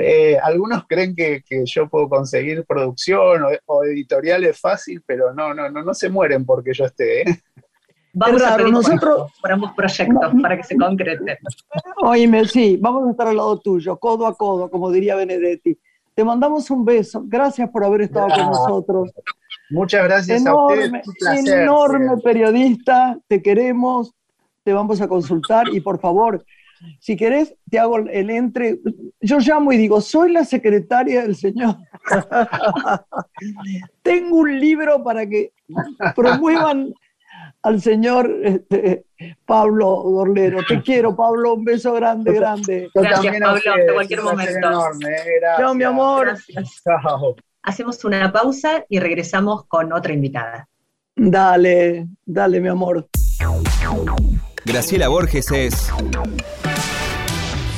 [0.00, 5.82] Eh, algunos creen que, yo puedo conseguir producción o, editoriales fácil, pero no, no, no,
[5.82, 7.22] no se mueren porque yo esté.
[7.22, 7.42] ¿eh?
[8.12, 11.36] Vamos a pedir nosotros por ambos proyectos para que se concreten.
[11.96, 15.76] Oíme, sí, vamos a estar al lado tuyo, codo a codo, como diría Benedetti.
[16.14, 17.22] Te mandamos un beso.
[17.26, 19.12] Gracias por haber estado con nosotros.
[19.70, 21.48] Muchas gracias enorme, a ustedes.
[21.48, 23.18] enorme periodista.
[23.26, 24.12] Te queremos.
[24.62, 26.44] te vamos a consultar y por favor,
[27.00, 28.78] si querés, te hago el entre.
[29.20, 31.76] Yo llamo y digo, soy la secretaria del Señor.
[34.02, 35.52] Tengo un libro para que
[36.14, 36.94] promuevan
[37.64, 39.06] al señor este,
[39.46, 40.60] Pablo Dorlero.
[40.68, 41.54] Te quiero, Pablo.
[41.54, 42.90] Un beso grande, grande.
[42.94, 43.56] Gracias, Pablo.
[43.56, 44.70] Hasta cualquier momento.
[45.58, 46.36] Chao, mi amor.
[46.84, 47.34] Chao.
[47.62, 50.68] Hacemos una pausa y regresamos con otra invitada.
[51.16, 53.08] Dale, dale, mi amor.
[54.66, 55.92] Graciela Borges es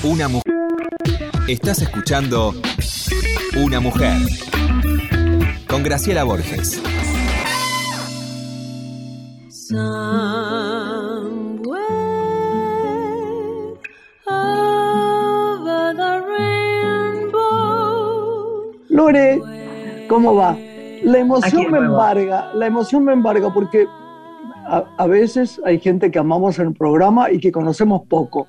[0.03, 0.53] una mujer.
[1.49, 2.55] Estás escuchando
[3.57, 4.16] Una mujer
[5.68, 6.83] con Graciela Borges.
[18.88, 19.42] Lore,
[20.09, 20.57] ¿cómo va?
[21.02, 23.87] La emoción me embarga, la emoción me embarga porque
[24.66, 28.46] a, veces hay gente que amamos en el programa y que conocemos poco.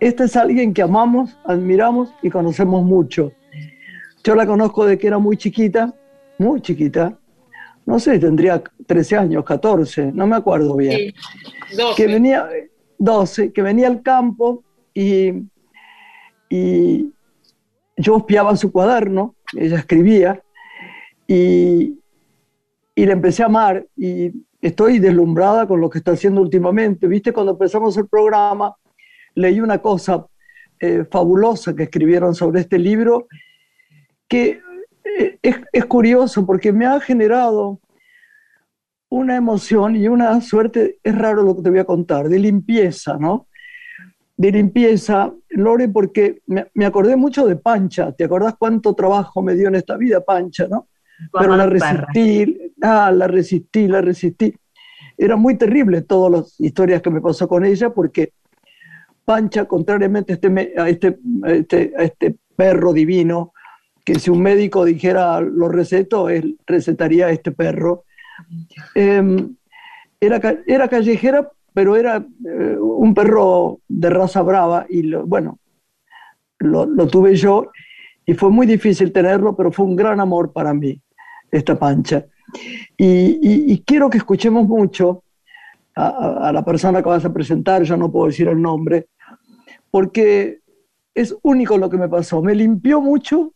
[0.00, 3.32] Este es alguien que amamos, admiramos y conocemos mucho.
[4.24, 5.94] Yo la conozco de que era muy chiquita,
[6.38, 7.18] muy chiquita.
[7.88, 11.14] No sé, tendría 13 años, 14, no me acuerdo bien.
[11.74, 11.94] 12.
[11.96, 12.46] Que venía,
[12.98, 15.32] 12, que venía al campo y,
[16.50, 17.10] y
[17.96, 20.38] yo espiaba su cuaderno, ella escribía,
[21.26, 21.98] y,
[22.94, 27.08] y le empecé a amar y estoy deslumbrada con lo que está haciendo últimamente.
[27.08, 28.76] Viste, cuando empezamos el programa,
[29.34, 30.26] leí una cosa
[30.78, 33.28] eh, fabulosa que escribieron sobre este libro,
[34.28, 34.60] que
[35.42, 37.80] es, es, curioso porque me ha generado
[39.10, 43.16] una emoción y una suerte, es raro lo que te voy a contar, de limpieza,
[43.18, 43.46] ¿no?
[44.36, 48.12] De limpieza, Lore, porque me, me acordé mucho de Pancha.
[48.12, 50.88] ¿Te acordás cuánto trabajo me dio en esta vida Pancha, no?
[51.32, 54.54] Pero la resistí, ah, la resistí, la resistí.
[55.16, 58.32] Era muy terrible todas las historias que me pasó con ella porque
[59.24, 63.52] Pancha, contrariamente a este, a este, este, este perro divino,
[64.08, 68.04] que si un médico dijera lo receto, él recetaría a este perro.
[68.94, 69.54] Em,
[70.18, 75.58] era, era callejera, pero era eh, un perro de raza brava y lo, bueno,
[76.58, 77.70] lo, lo, tuve yo
[78.24, 80.98] y fue muy difícil tenerlo, pero fue un gran amor para mí,
[81.50, 82.24] esta pancha.
[82.96, 85.22] Y, y, quiero que escuchemos mucho
[85.94, 89.08] a, a, la persona que vas a presentar, yo no puedo decir el nombre,
[89.90, 90.60] porque
[91.14, 92.40] es único lo que me pasó.
[92.40, 93.52] Me limpió mucho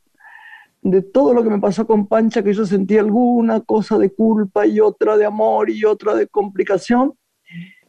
[0.82, 4.66] de todo lo que me pasó con Pancha, que yo sentí alguna cosa de culpa
[4.66, 7.14] y otra de amor y otra de complicación.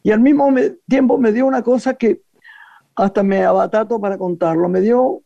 [0.02, 0.48] Y al mismo
[0.88, 2.22] tiempo me dio una cosa que
[2.94, 4.68] hasta me abatato para contarlo.
[4.68, 5.22] Me dio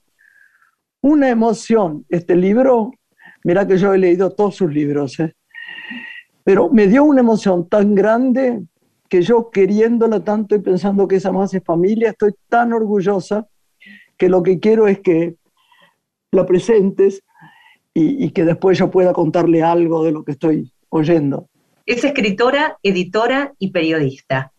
[1.02, 2.06] una emoción.
[2.08, 2.90] Este libro,
[3.44, 5.34] mira que yo he leído todos sus libros, ¿eh?
[6.44, 8.62] pero me dio una emoción tan grande
[9.10, 13.46] que yo queriéndola tanto y pensando que esa más es familia, estoy tan orgullosa
[14.16, 15.36] que lo que quiero es que
[16.30, 17.22] la presentes
[18.00, 21.48] y, que después yo pueda contarle algo de lo que estoy oyendo.
[21.84, 24.52] Es escritora, editora y periodista.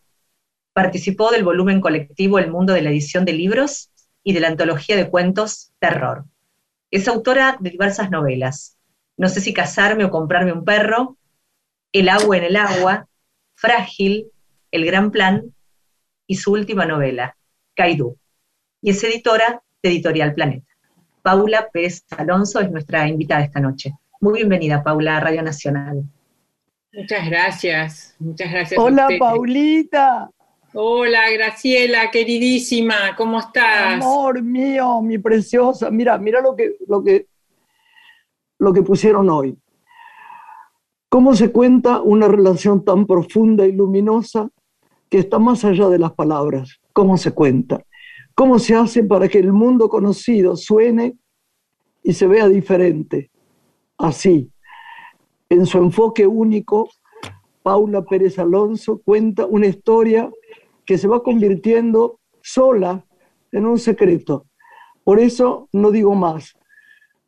[0.74, 3.92] Participó del volumen colectivo El Mundo de la Edición de Libros
[4.24, 6.26] y de la antología de cuentos Terror.
[6.92, 8.78] Es autora de diversas novelas.
[9.16, 11.18] No sé si casarme o comprarme un perro,
[11.94, 13.08] El agua en el agua,
[13.56, 14.32] Frágil,
[14.72, 15.54] El gran plan
[16.28, 17.38] y su última novela,
[17.76, 18.18] Kaidú.
[18.82, 20.69] Y es editora de Editorial Planeta.
[21.30, 23.94] Paula Pérez Alonso es nuestra invitada esta noche.
[24.20, 26.02] Muy bienvenida, Paula, a Radio Nacional.
[26.92, 28.80] Muchas gracias, muchas gracias.
[28.80, 30.32] Hola, Paulita.
[30.74, 34.02] Hola, Graciela, queridísima, ¿cómo estás?
[34.02, 35.92] Amor mío, mi preciosa.
[35.92, 37.28] Mira, mira lo que, lo que,
[38.58, 39.56] lo que pusieron hoy.
[41.10, 44.50] ¿Cómo se cuenta una relación tan profunda y luminosa
[45.12, 46.80] que está más allá de las palabras?
[46.92, 47.84] ¿Cómo se cuenta?
[48.40, 51.18] ¿Cómo se hace para que el mundo conocido suene
[52.02, 53.32] y se vea diferente?
[53.98, 54.50] Así,
[55.50, 56.90] en su enfoque único,
[57.64, 60.32] Paula Pérez Alonso cuenta una historia
[60.86, 63.06] que se va convirtiendo sola
[63.52, 64.46] en un secreto.
[65.04, 66.56] Por eso no digo más,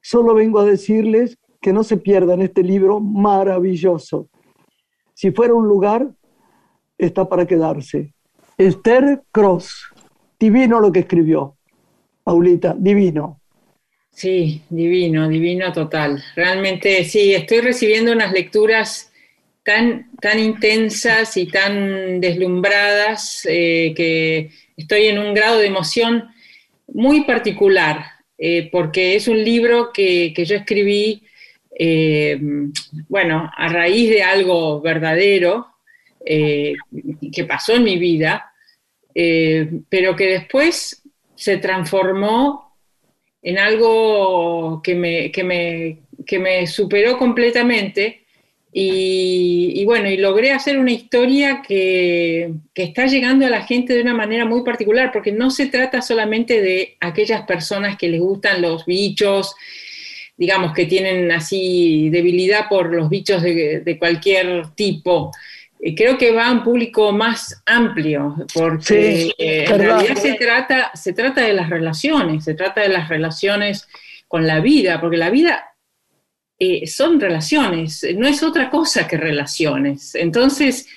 [0.02, 4.30] solo vengo a decirles que no se pierdan este libro maravilloso.
[5.14, 6.10] Si fuera un lugar,
[6.98, 8.14] está para quedarse.
[8.58, 9.91] Esther Cross.
[10.42, 11.56] Divino lo que escribió,
[12.24, 13.40] Paulita, divino.
[14.10, 16.24] Sí, divino, divino total.
[16.36, 19.14] Realmente sí, estoy recibiendo unas lecturas
[19.64, 26.30] tan, tan intensas y tan deslumbradas eh, que estoy en un grado de emoción
[26.88, 28.04] muy particular,
[28.40, 31.22] eh, porque es un libro que, yo escribí,
[31.78, 32.40] eh,
[33.08, 35.68] bueno, a raíz de algo verdadero
[36.26, 38.51] que pasó en mi vida
[39.16, 41.04] eh, pero que después
[41.36, 42.78] se transformó
[43.42, 48.22] en algo que me, que me, que me superó completamente
[48.74, 54.14] y, bueno, y logré hacer una historia que, está llegando a la gente de una
[54.14, 58.86] manera muy particular, porque no se trata solamente de aquellas personas que les gustan los
[58.86, 59.56] bichos,
[60.38, 65.32] digamos, que tienen así debilidad por los bichos de, cualquier tipo.
[65.82, 71.14] Eh, creo que va a un público más amplio, porque en realidad se trata, se
[71.14, 73.88] trata de las relaciones, se trata de las relaciones
[74.28, 75.72] con la vida, porque la vida
[76.64, 80.14] eh, son relaciones, no es otra cosa que relaciones.
[80.14, 80.88] Entonces,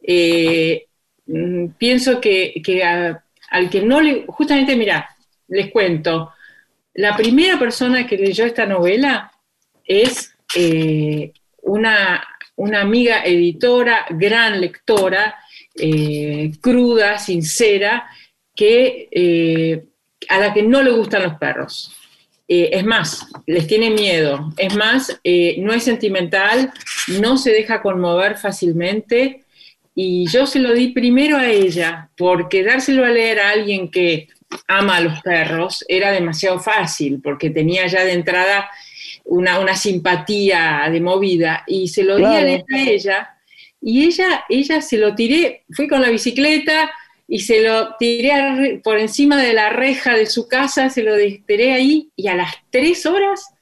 [0.00, 0.86] eh,
[1.26, 2.62] mm, pienso que,
[3.50, 5.08] al que no le, justamente, mira,
[5.48, 6.32] les cuento,
[6.94, 9.32] la primera persona que leyó esta novela
[9.84, 12.24] es eh, una,
[12.58, 15.34] una, amiga editora, gran lectora,
[16.60, 18.08] cruda, sincera,
[18.54, 19.84] que,
[20.28, 21.92] a la que no le gustan los perros.
[22.50, 26.72] Eh, es más, les tiene miedo, es más, eh, no es sentimental,
[27.20, 29.42] no se deja conmover fácilmente
[29.94, 34.28] y yo se lo di primero a ella porque dárselo a leer a alguien que
[34.66, 38.70] ama a los perros era demasiado fácil porque tenía ya de entrada
[39.28, 43.34] una, simpatía de movida y se lo di a ella
[43.80, 46.90] y ella, ella se lo tiré, fui con la bicicleta,
[47.30, 51.14] y se lo tiré por encima de la reja de su casa, se lo
[51.46, 53.54] tiré ahí y a las tres horas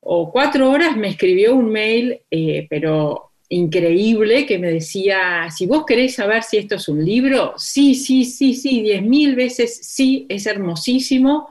[0.00, 5.84] o cuatro horas me escribió un mail, eh, pero increíble, que me decía, si vos
[5.86, 10.26] querés saber si esto es un libro, sí, sí, sí, sí, diez mil veces sí,
[10.28, 11.48] es hermosísimo,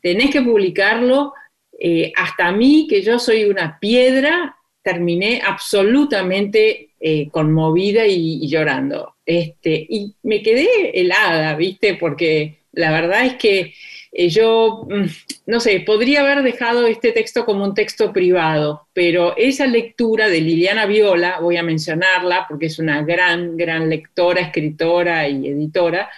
[0.00, 1.34] tenés que publicarlo.
[1.78, 9.16] Eh, hasta mí, que yo soy una piedra, terminé absolutamente eh, conmovida y llorando.
[9.26, 11.94] Este, y me quedé helada, ¿viste?
[11.94, 13.74] Porque la verdad es que
[14.12, 15.06] eh, yo, mm,
[15.46, 20.40] no sé, podría haber dejado este texto como un texto privado, pero esa lectura de
[20.40, 26.08] Liliana Viola, voy a mencionarla porque es una gran, gran lectora, escritora y editora,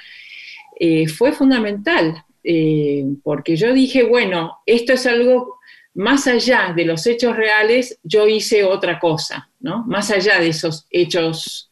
[1.17, 5.59] fue fundamental, eh, porque yo dije, bueno, esto es algo
[5.95, 9.85] más allá de los hechos reales, yo hice otra cosa, ¿no?
[9.87, 11.69] Más allá de esos hechos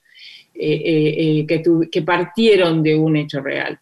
[0.53, 3.79] eh, eh, eh, que, que partieron de un hecho real.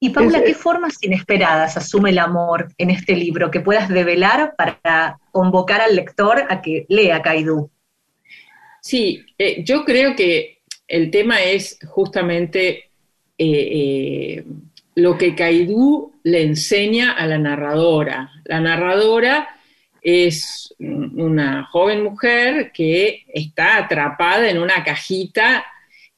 [0.00, 5.20] Y Paula, ¿qué formas inesperadas asume el amor en este libro que puedas develar para
[5.30, 7.70] convocar al lector a que lea Kaidú?
[8.80, 9.24] Sí,
[9.64, 12.90] yo creo que el tema es justamente
[14.94, 18.30] lo que Kaidú le enseña a la narradora.
[18.44, 19.48] La narradora
[20.00, 25.64] es una joven mujer que está atrapada en una cajita,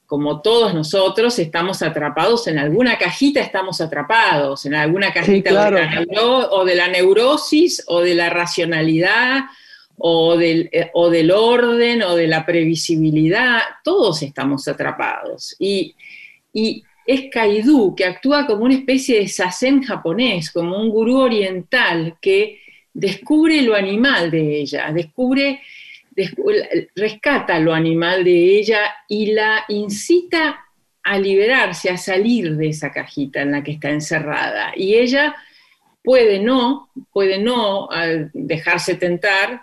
[0.07, 5.51] como todos nosotros estamos atrapados en alguna cajita, estamos atrapados en alguna cajita
[6.51, 9.45] o de la neurosis o de la racionalidad
[9.97, 15.55] o del, eh, o del orden o de la previsibilidad, todos estamos atrapados.
[15.59, 15.95] Y,
[16.53, 22.17] y es Kaidu, que actúa como una especie de sasen japonés, como un gurú oriental
[22.21, 22.61] que
[22.93, 25.61] descubre lo animal de ella, descubre,
[26.95, 30.65] rescata lo animal de ella y la incita
[31.03, 34.73] a liberarse, a salir de esa cajita en la que está encerrada.
[34.75, 35.35] Y ella
[36.03, 37.89] puede no, puede no
[38.33, 39.63] dejarse tentar,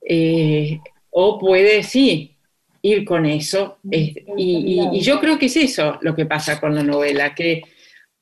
[0.00, 2.37] eh, o puede sí
[2.82, 3.78] ir con eso.
[3.90, 7.62] y, yo creo que es eso lo que pasa con la novela, que,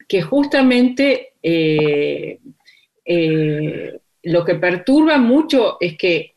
[0.08, 2.38] que justamente eh,
[3.04, 6.34] eh, lo que perturba mucho es que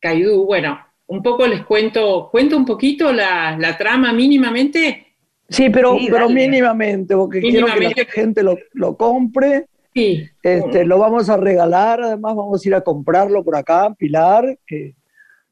[0.00, 5.14] Caidú, bueno, un poco les cuento, cuento un poquito la, trama mínimamente.
[5.48, 9.66] Sí, pero, pero mínimamente, porque quiero que la gente lo, compre.
[9.94, 10.28] Sí.
[10.42, 14.94] Este, lo vamos a regalar, además vamos a ir a comprarlo por acá, Pilar, que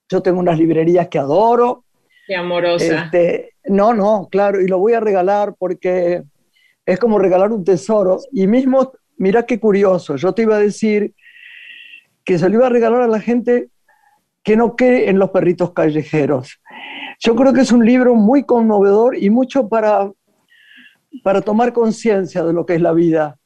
[0.09, 1.85] yo tengo unas librerías que adoro.
[2.27, 3.05] Qué amorosa.
[3.05, 6.23] Este, no, no, claro, y lo voy a regalar porque
[6.85, 8.19] es como regalar un tesoro.
[8.33, 11.15] Y mismo, mira qué curioso, yo te iba a decir
[12.25, 13.69] que se lo iba a regalar a la gente
[14.43, 16.61] que no cree en los perritos callejeros.
[17.21, 20.11] Yo creo que es un libro muy conmovedor y mucho para,
[21.23, 23.39] para tomar conciencia de lo que es la vida.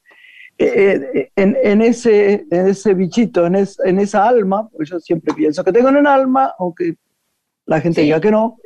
[0.57, 5.63] Eh, eh, en, ese, en ese bichito, en, en esa alma, porque yo siempre pienso
[5.63, 6.95] que tengo un alma, aunque
[7.65, 8.57] la gente diga que no,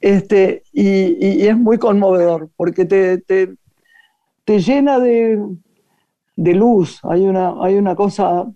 [0.00, 3.54] este, y, es muy conmovedor, porque te, te,
[4.44, 5.38] te llena de,
[6.36, 8.46] de, luz, hay una, hay una cosa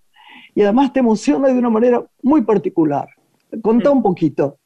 [0.55, 3.09] y además te emociona de una manera muy particular.
[3.62, 4.59] Contá un poquito.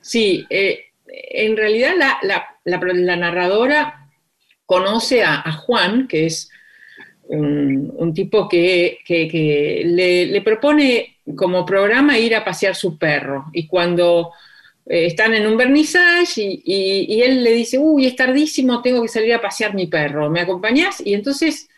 [0.00, 4.08] Sí, eh, en realidad la, narradora
[4.64, 6.50] conoce a, Juan, que es
[7.28, 8.98] un, tipo que,
[9.84, 13.46] le, propone como programa ir a pasear su perro.
[13.52, 14.32] Y cuando
[14.88, 19.34] eh, están en un vernissage y, él le dice, uy, es tardísimo, tengo que salir
[19.34, 21.02] a pasear mi perro, ¿me acompañás?
[21.04, 21.68] Y entonces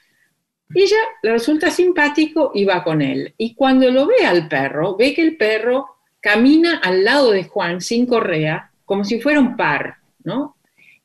[0.74, 3.34] ella le resulta simpático y va con él.
[3.38, 5.86] Y cuando lo ve al perro, ve que el perro
[6.20, 10.56] camina al lado de Juan sin correa, como si fuera un par, ¿no?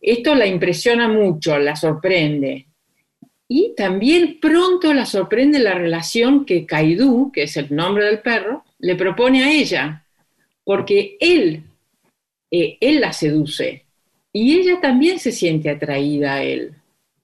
[0.02, 2.68] Esto la impresiona mucho, la sorprende.
[3.48, 8.66] Y también pronto la sorprende la relación que Kaidú, que es el nombre del perro,
[8.80, 10.04] le propone a ella,
[10.66, 11.64] porque él,
[12.56, 13.84] eh, él la seduce
[14.32, 16.76] y ella también se siente atraída a él.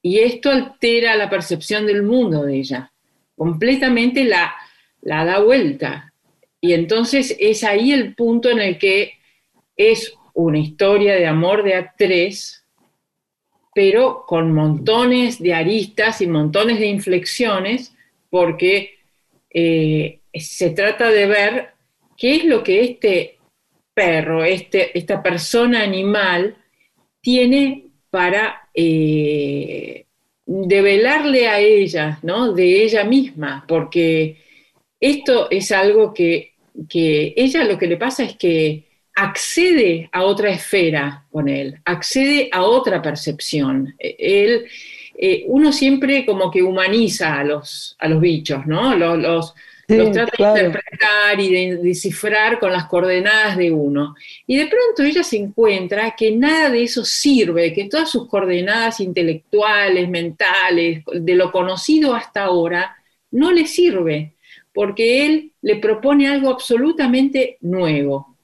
[0.01, 2.91] Y esto altera la percepción del mundo de ella,
[3.36, 4.55] completamente la,
[5.01, 6.13] la da vuelta.
[6.59, 9.19] Y entonces es ahí el punto en el que
[9.77, 12.65] es una historia de amor de actriz,
[13.75, 17.95] pero con montones de aristas y montones de inflexiones,
[18.32, 18.97] porque
[19.51, 21.69] eh, se trata de ver
[22.17, 23.38] qué es lo que este
[24.00, 26.56] perro, este, esta persona animal,
[27.20, 30.06] tiene para eh,
[30.45, 32.54] develarle a ella, ¿no?
[32.54, 34.38] De ella misma, porque
[35.02, 36.54] esto es algo que,
[36.88, 38.86] que ella lo que le pasa es que
[39.16, 43.95] accede a otra esfera con él, accede a otra percepción.
[44.00, 44.66] Él,
[45.18, 48.95] eh, uno siempre como que humaniza a los, a los bichos, ¿no?
[48.95, 49.56] Los, los
[50.11, 54.15] trata de interpretar y de descifrar con las coordenadas de uno.
[54.45, 58.99] Y de pronto ella se encuentra que nada de eso sirve, que todas sus coordenadas
[58.99, 62.95] intelectuales, mentales, de lo conocido hasta ahora,
[63.31, 64.33] no le sirve,
[64.73, 68.37] porque él le propone algo absolutamente nuevo.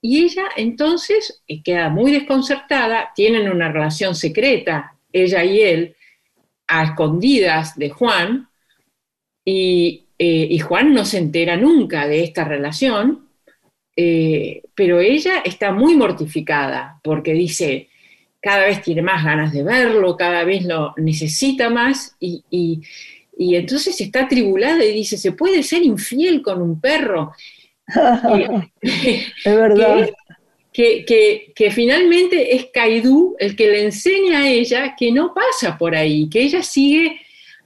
[0.00, 5.96] Y ella entonces eh, queda muy desconcertada, tienen una relación secreta, ella y él,
[6.68, 8.48] a escondidas de Juan,
[9.44, 13.28] y, eh, Juan no se entera nunca de esta relación,
[13.96, 17.88] eh, pero ella está muy mortificada porque dice,
[18.40, 22.42] cada vez tiene más ganas de verlo, cada vez lo necesita más y,
[23.38, 27.32] y entonces está atribulada y dice, ¿se puede ser infiel con un perro?
[28.82, 30.10] es verdad.
[30.72, 31.06] Que,
[31.56, 36.28] que, finalmente es Kaidú el que le enseña a ella que no pasa por ahí,
[36.28, 37.18] que ella sigue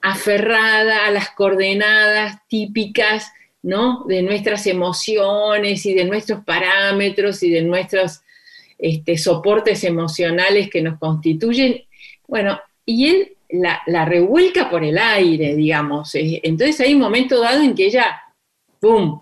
[0.02, 3.32] aferrada a las coordenadas típicas
[3.62, 4.04] ¿no?
[4.06, 8.22] de nuestras emociones y de nuestros parámetros y de nuestros
[8.78, 11.84] este, soportes emocionales que nos constituyen.
[12.26, 16.12] Bueno, y él la, la, revuelca por el aire, digamos.
[16.14, 18.22] Entonces hay un momento dado en que ella,
[18.78, 19.20] ¡pum!,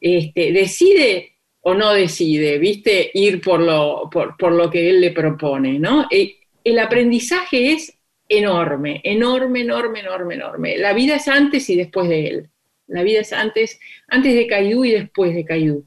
[0.00, 3.10] este, decide o no decide, ¿viste?
[3.14, 6.08] Ir por lo, por, lo que él le propone, ¿no?
[6.10, 7.96] E, el aprendizaje es
[8.38, 10.78] enorme, enorme, enorme, enorme, enorme.
[10.78, 12.50] La vida es antes y después de él.
[12.86, 13.78] La vida es antes,
[14.08, 15.84] antes de Caidú y después de Caidú.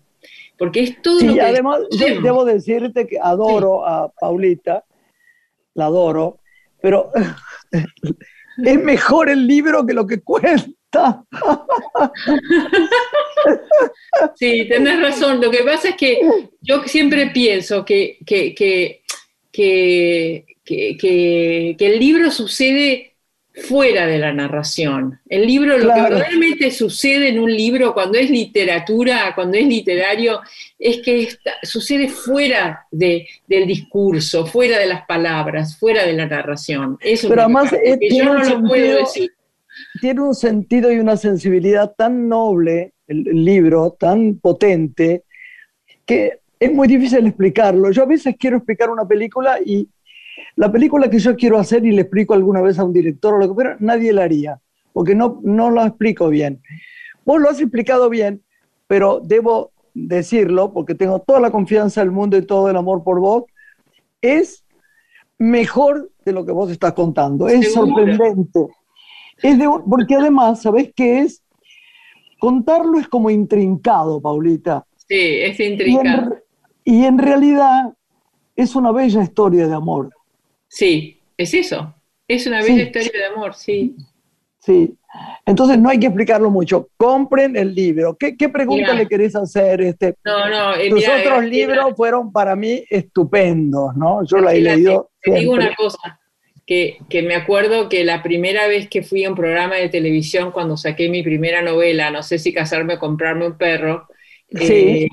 [0.57, 1.41] Porque es todo lo que.
[1.41, 4.85] Además, debo decirte que adoro a Paulita,
[5.73, 6.39] la adoro,
[6.81, 7.11] pero
[8.63, 10.75] es mejor el libro que lo que cuenta.
[14.35, 15.41] Sí, tenés razón.
[15.41, 16.19] Lo que pasa es que
[16.61, 18.55] yo siempre pienso que, que,
[19.51, 23.13] que, el libro sucede
[23.53, 25.19] fuera de la narración.
[25.29, 30.41] El libro, lo que realmente sucede en un libro cuando es literatura, cuando es literario,
[30.77, 31.29] es que
[31.63, 36.97] sucede fuera de, del discurso, fuera de las palabras, fuera de la narración.
[36.99, 39.31] Eso Pero además, eh, yo no lo puedo decir
[39.99, 45.23] tiene un sentido y una sensibilidad tan noble, el, libro, tan potente,
[46.05, 47.91] que es muy difícil explicarlo.
[47.91, 49.87] Yo a veces quiero explicar una película y
[50.55, 53.37] la película que yo quiero hacer y le explico alguna vez a un director o
[53.37, 54.59] lo que fuera, nadie la haría,
[54.93, 56.61] porque no, no lo explico bien.
[57.25, 58.41] Vos lo has explicado bien,
[58.87, 63.19] pero debo decirlo, porque tengo toda la confianza del mundo y todo el amor por
[63.19, 63.45] vos,
[64.21, 64.65] es
[65.37, 67.47] mejor de lo que vos estás contando.
[67.47, 68.67] Es sorprendente.
[69.41, 69.57] Es
[69.89, 71.41] porque además, ¿sabes qué es?
[72.39, 74.85] Contarlo es como intrincado, Paulita.
[75.07, 76.37] Sí, es intrincado.
[76.83, 77.93] Y en, realidad
[78.55, 80.11] es una bella historia de amor.
[80.75, 81.95] Sí, es eso.
[82.27, 83.95] Es una bella historia de amor, sí.
[84.59, 84.93] Sí.
[85.45, 86.89] Entonces no hay que explicarlo mucho.
[86.97, 88.17] Compren el libro.
[88.17, 89.79] ¿Qué, pregunta le querés hacer?
[89.79, 90.15] Este?
[90.25, 90.75] No, no.
[90.75, 94.25] Eh, Los otros eh, libros fueron para mí estupendos, ¿no?
[94.25, 95.11] Yo la he leído.
[95.21, 96.19] Te digo una cosa
[96.65, 100.75] que, me acuerdo que la primera vez que fui a un programa de televisión, cuando
[100.75, 104.09] saqué mi primera novela, no sé si casarme o comprarme un perro,
[104.49, 105.07] eh,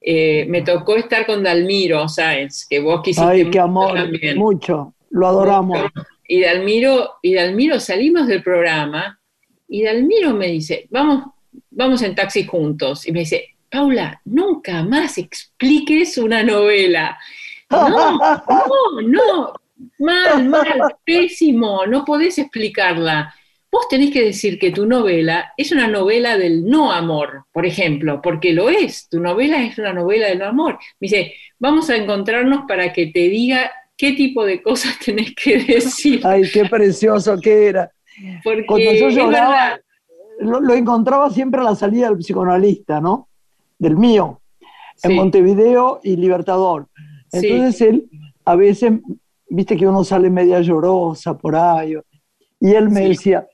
[0.00, 3.96] eh, me tocó estar con Dalmiro Sáenz, que vos quisiste Ay, qué amor,
[4.36, 5.78] mucho, lo adoramos.
[6.26, 9.20] Y Dalmiro, y Dalmiro salimos del programa
[9.68, 11.26] y Dalmiro me dice, vamos,
[11.70, 13.06] vamos en taxi juntos.
[13.06, 17.18] Y me dice, Paula, nunca más expliques una novela.
[17.70, 19.52] No, no, no,
[20.00, 23.32] mal, mal, pésimo, no podés explicarla.
[23.72, 28.20] Vos tenés que decir que tu novela es una novela del no amor, por ejemplo,
[28.20, 30.78] porque lo es, tu novela es una novela del no amor.
[30.98, 35.58] Me dice, vamos a encontrarnos para que te diga qué tipo de cosas tenés que
[35.58, 36.20] decir.
[36.24, 37.92] Ay, qué precioso que era.
[38.42, 39.78] Porque Cuando yo lloraba,
[40.40, 43.28] lo, encontraba siempre a la salida del psicoanalista, ¿no?
[43.78, 44.40] Del mío,
[45.02, 46.88] en Montevideo y Libertador.
[47.32, 48.10] Entonces él,
[48.44, 48.92] a veces,
[49.48, 51.96] viste que uno sale media llorosa por ahí,
[52.60, 53.46] y él me decía,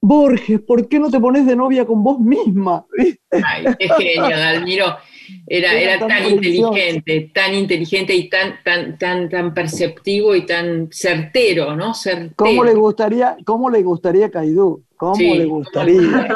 [0.00, 2.84] Borges, ¿por qué no te pones de novia con vos misma?
[3.30, 4.96] Ay, qué genio, Dalmiro.
[5.46, 11.74] Era, era, tan, inteligente, tan inteligente y tan, tan, tan, tan perceptivo y tan certero,
[11.74, 11.94] ¿no?
[11.94, 12.34] Certero.
[12.36, 14.84] ¿Cómo le gustaría, cómo le gustaría Caidú?
[14.96, 16.28] ¿Cómo le gustaría?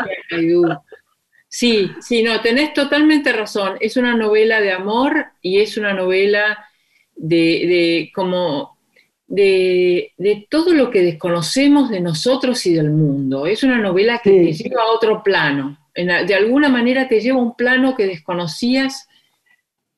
[1.49, 3.77] Sí, sí, no, tenés totalmente razón.
[3.81, 6.67] Es una novela de amor y es una novela
[7.15, 8.76] de, de como
[9.27, 13.47] de, todo lo que desconocemos de nosotros y del mundo.
[13.47, 15.79] Es una novela que te lleva a otro plano.
[15.95, 19.09] de alguna manera te lleva a un plano que desconocías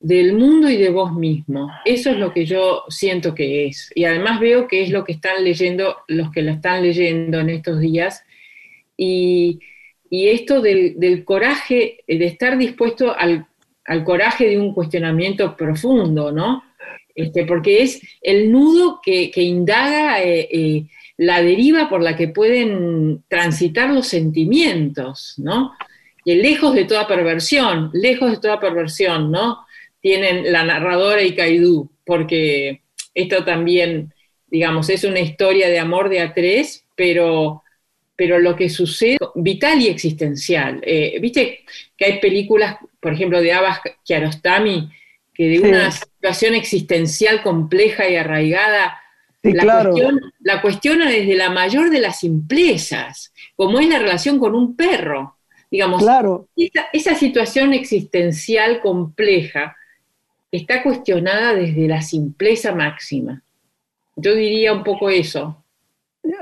[0.01, 1.71] del mundo y de vos mismo.
[1.85, 3.91] Eso es lo que yo siento que es.
[3.95, 7.51] Y además veo que es lo que están leyendo los que la están leyendo en
[7.51, 8.25] estos días.
[8.97, 9.61] Y,
[10.11, 13.47] esto del, coraje, de estar dispuesto al,
[13.85, 16.63] al coraje de un cuestionamiento profundo, ¿no?
[17.19, 20.85] Este, porque es el nudo que, indaga eh, eh,
[21.17, 25.73] la deriva por la que pueden transitar los sentimientos, ¿no?
[26.25, 29.67] Y lejos de toda perversión, lejos de toda perversión, ¿no?
[30.01, 32.83] Tienen la narradora y Caidú, porque
[33.15, 34.15] esto también,
[34.47, 37.65] digamos, es una historia de amor de a tres, pero,
[38.15, 40.81] pero lo que sucede, vital y existencial.
[40.85, 41.65] Eh, viste
[41.97, 44.89] que hay películas, por ejemplo, de Abbas Kiarostami,
[45.39, 48.99] que de una situación existencial compleja y arraigada,
[49.45, 55.37] la, cuestiona desde la mayor de las simplezas, como es la relación con un perro.
[55.71, 56.49] Digamos, claro.
[56.93, 59.77] esa, situación existencial compleja
[60.51, 63.41] está cuestionada desde la simpleza máxima.
[64.17, 65.63] Yo diría un poco eso.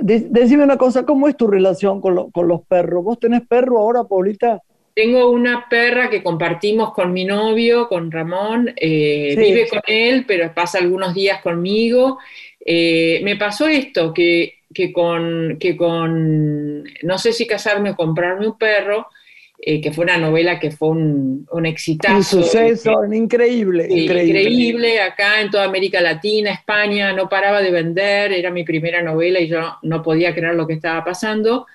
[0.01, 3.05] Decime una cosa, ¿cómo es tu relación con, con los perros?
[3.05, 4.63] ¿Vos tenés perro ahora, Paulita?
[4.97, 10.55] Tengo una perra que compartimos con mi novio, con Ramón, eh, vive con él, pero
[10.55, 12.19] pasa algunos días conmigo.
[12.65, 14.63] Eh, me pasó esto, que,
[14.95, 19.09] con, que con, no sé si casarme o comprarme un perro,
[19.59, 22.17] eh, que fue una novela que fue un, un exitazo.
[22.17, 24.41] Un suceso, increíble, increíble.
[24.41, 29.41] Increíble, acá en toda América Latina, España, no paraba de vender, era mi primera novela
[29.41, 31.67] y yo no podía creer lo que estaba pasando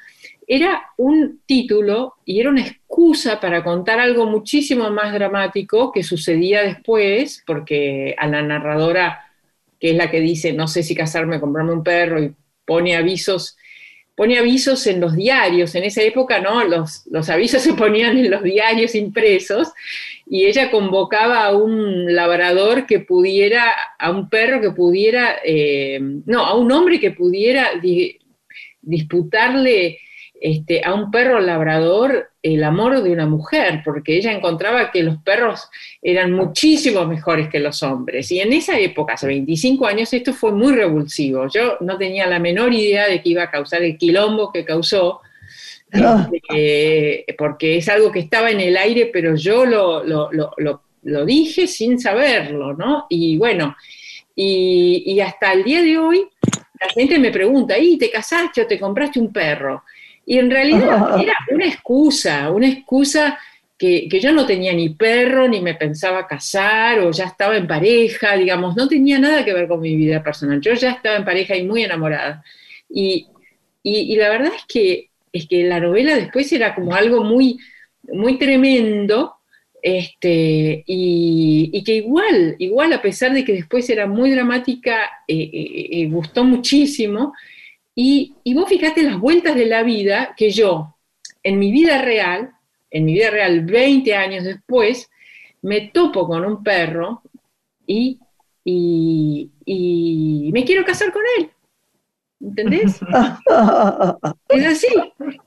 [0.53, 6.61] era un título y era una excusa para contar algo muchísimo más dramático que sucedía
[6.61, 9.31] después, porque a la narradora,
[9.79, 12.35] que es la que dice, no sé si casarme, comprarme un perro, y
[12.65, 13.55] pone avisos,
[14.13, 18.29] pone avisos en los diarios, en esa época no, los, los avisos se ponían en
[18.29, 19.69] los diarios impresos,
[20.27, 26.45] y ella convocaba a un labrador que pudiera, a un perro que pudiera, eh, no,
[26.45, 27.69] a un hombre que pudiera
[28.81, 29.99] disputarle
[30.43, 35.17] este, a un perro labrador el amor de una mujer, porque ella encontraba que los
[35.19, 35.69] perros
[36.01, 38.31] eran muchísimo mejores que los hombres.
[38.31, 41.47] Y en esa época, hace 25 años, esto fue muy revulsivo.
[41.47, 45.21] Yo no tenía la menor idea de que iba a causar el quilombo que causó,
[45.93, 46.27] ah.
[46.31, 51.99] este, porque es algo que estaba en el aire, pero yo lo, lo, dije sin
[51.99, 53.05] saberlo, ¿no?
[53.09, 53.75] Y bueno,
[54.35, 56.27] y, y, hasta el día de hoy,
[56.79, 59.83] la gente me pregunta, ¿y te casaste o te compraste un perro?
[60.25, 63.37] Y en realidad era una excusa, una excusa
[63.81, 68.35] que, yo no tenía ni perro, ni me pensaba casar, o ya estaba en pareja,
[68.35, 70.61] digamos, no tenía nada que ver con mi vida personal.
[70.61, 72.43] Yo ya estaba en pareja y muy enamorada.
[72.87, 73.27] Y,
[73.83, 77.57] la verdad es que, es que la novela después era como algo muy,
[78.03, 79.37] muy tremendo,
[79.81, 85.87] este, y, que igual, igual a pesar de que después era muy dramática, eh, eh,
[85.91, 87.33] eh, gustó muchísimo,
[87.95, 90.95] y, vos fijate las vueltas de la vida que yo,
[91.43, 92.51] en mi vida real,
[92.89, 95.09] en mi vida real 20 años después,
[95.61, 97.21] me topo con un perro
[97.85, 98.19] y,
[100.53, 101.49] me quiero casar con él.
[102.39, 102.99] ¿Entendés?
[104.49, 104.87] es así.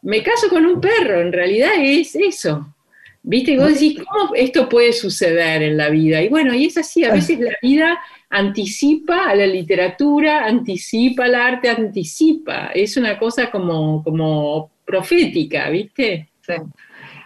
[0.03, 2.75] Me caso con un perro, en realidad es eso.
[3.23, 3.53] ¿Viste?
[3.53, 6.23] Y vos decís, ¿cómo esto puede suceder en la vida?
[6.23, 7.99] Y bueno, y es así, a veces la vida
[8.31, 12.69] anticipa a la literatura, anticipa al arte, anticipa.
[12.75, 16.31] Es una cosa como, como profética, ¿viste?
[16.41, 16.55] Sí.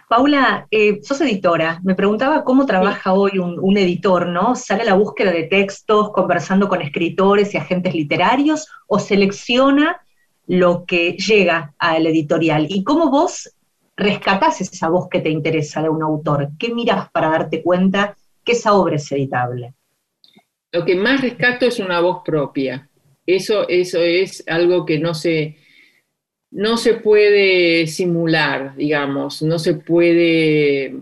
[0.09, 1.81] Paula, eh, sos editora.
[1.85, 4.57] Me preguntaba cómo trabaja hoy un, editor, ¿no?
[4.57, 10.01] ¿Sale a la búsqueda de textos, conversando con escritores y agentes literarios, o selecciona
[10.47, 12.69] lo que llega al editorial?
[12.71, 13.55] ¿Y cómo vos
[13.99, 16.53] rescatás esa voz que te interesa de un autor?
[16.59, 19.75] ¿Qué miras para darte cuenta que esa obra es editable?
[20.73, 22.89] Lo que más rescato es una voz propia.
[23.27, 25.57] Eso, eso es algo que no se
[26.51, 30.95] no se puede simular, digamos, no se puede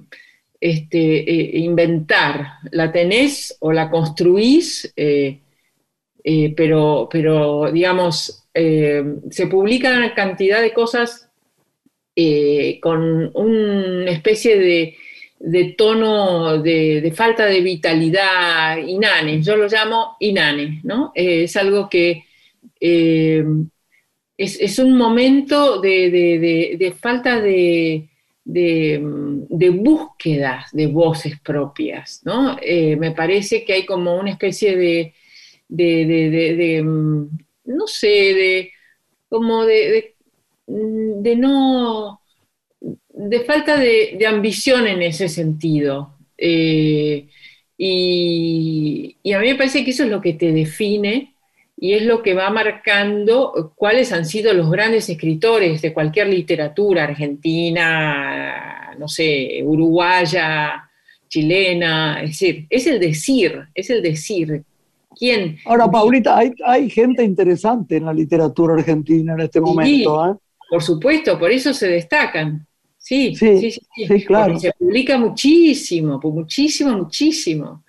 [0.60, 2.54] este, eh, inventar.
[2.72, 5.40] La tenés o la construís, eh,
[6.24, 11.28] eh, pero, pero, digamos, se publican cantidad de cosas
[12.80, 14.96] con una especie de,
[15.76, 21.12] tono de, falta de vitalidad inane, yo lo llamo inane, ¿no?
[21.14, 22.24] es algo que
[24.36, 28.08] es, un momento de, falta de,
[29.74, 32.56] búsqueda de voces propias, ¿no?
[32.60, 35.14] Eh, me parece que hay como una especie de,
[36.82, 37.26] mm,
[37.64, 38.72] no sé, de
[39.28, 40.14] como de,
[40.66, 42.20] no,
[43.16, 46.14] de falta de, ambición en ese sentido.
[46.36, 47.26] Eh,
[47.78, 51.34] y, y, a mí me parece que eso es lo que te define
[51.78, 57.04] y es lo que va marcando cuáles han sido los grandes escritores de cualquier literatura,
[57.04, 60.88] argentina, no sé, uruguaya,
[61.28, 64.62] chilena, es decir, es el decir, es el decir.
[65.18, 65.56] ¿Quién?
[65.64, 70.30] Ahora, Paulita, hay, hay gente interesante en la literatura argentina en este momento.
[70.30, 70.34] ¿eh?
[70.68, 72.65] Por supuesto, por eso se destacan.
[73.06, 74.58] Sí, sí, sí, sí claro.
[74.58, 77.84] se publica muchísimo, muchísimo, muchísimo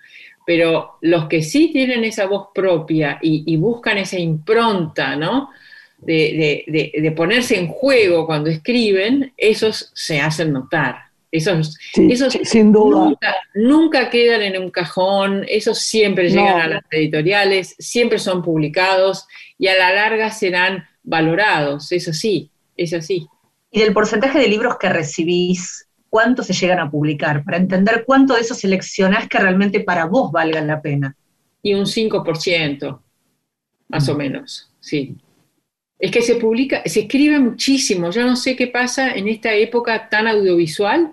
[0.48, 5.50] pero los que sí tienen esa voz propia y, buscan esa impronta, ¿no?
[5.98, 11.00] De, ponerse en juego cuando escriben, esos se hacen notar.
[11.30, 13.14] Esos, sin duda.
[13.56, 19.26] Nunca, quedan en un cajón, esos siempre llegan a las editoriales, siempre son publicados
[19.58, 23.26] y a la larga serán valorados, eso sí, es así.
[23.70, 28.34] Y del porcentaje de libros que recibís, cuánto se llegan a publicar, para entender cuánto
[28.34, 31.16] de eso seleccionás que realmente para vos valgan la pena.
[31.62, 33.00] Y un 5%,
[33.88, 35.16] más o menos, sí.
[35.98, 38.10] Es que se publica, se escribe muchísimo.
[38.10, 41.12] Yo no sé qué pasa en esta época tan audiovisual,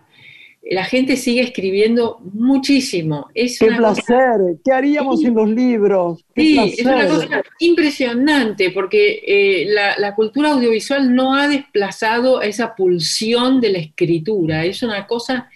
[0.71, 3.29] la gente sigue escribiendo muchísimo.
[3.35, 6.25] Es Qué placer, ¿qué haríamos sin los libros?
[6.35, 13.61] sí, es una cosa impresionante porque eh, la, cultura audiovisual no ha desplazado esa pulsión
[13.61, 15.49] de la escritura, es una cosa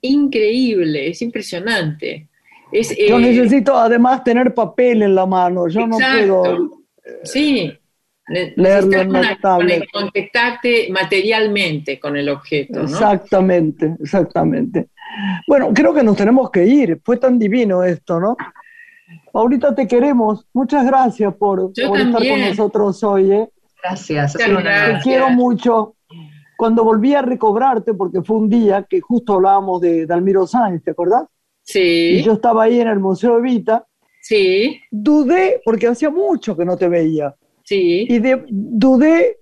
[0.00, 2.28] increíble, es impresionante.
[2.72, 6.84] yo eh, necesito además tener papel en la mano, yo no puedo...
[7.22, 7.70] Sí,
[8.26, 9.84] leerlo en una tablet.
[9.92, 12.82] Contactarte materialmente con el objeto.
[12.82, 14.88] Exactamente, exactamente.
[15.46, 17.00] Bueno, creo que nos tenemos que ir.
[17.04, 18.36] Fue tan divino esto, ¿no?
[19.32, 20.46] Paulita, te queremos.
[20.52, 23.32] Muchas gracias por, estar con nosotros hoy.
[23.32, 23.48] ¿eh?
[23.82, 24.34] Gracias.
[24.34, 24.44] Te
[25.02, 25.96] quiero mucho.
[26.56, 30.92] Cuando volví a recobrarte, porque fue un día que justo hablábamos de Dalmiro Sáenz, ¿te
[30.92, 31.24] acordás?
[31.62, 32.18] Sí.
[32.18, 33.84] Y yo estaba ahí en el Museo Evita.
[34.20, 34.80] Sí.
[34.90, 37.34] Dudé, porque hacía mucho que no te veía.
[37.64, 38.06] Sí.
[38.08, 39.38] Y dudé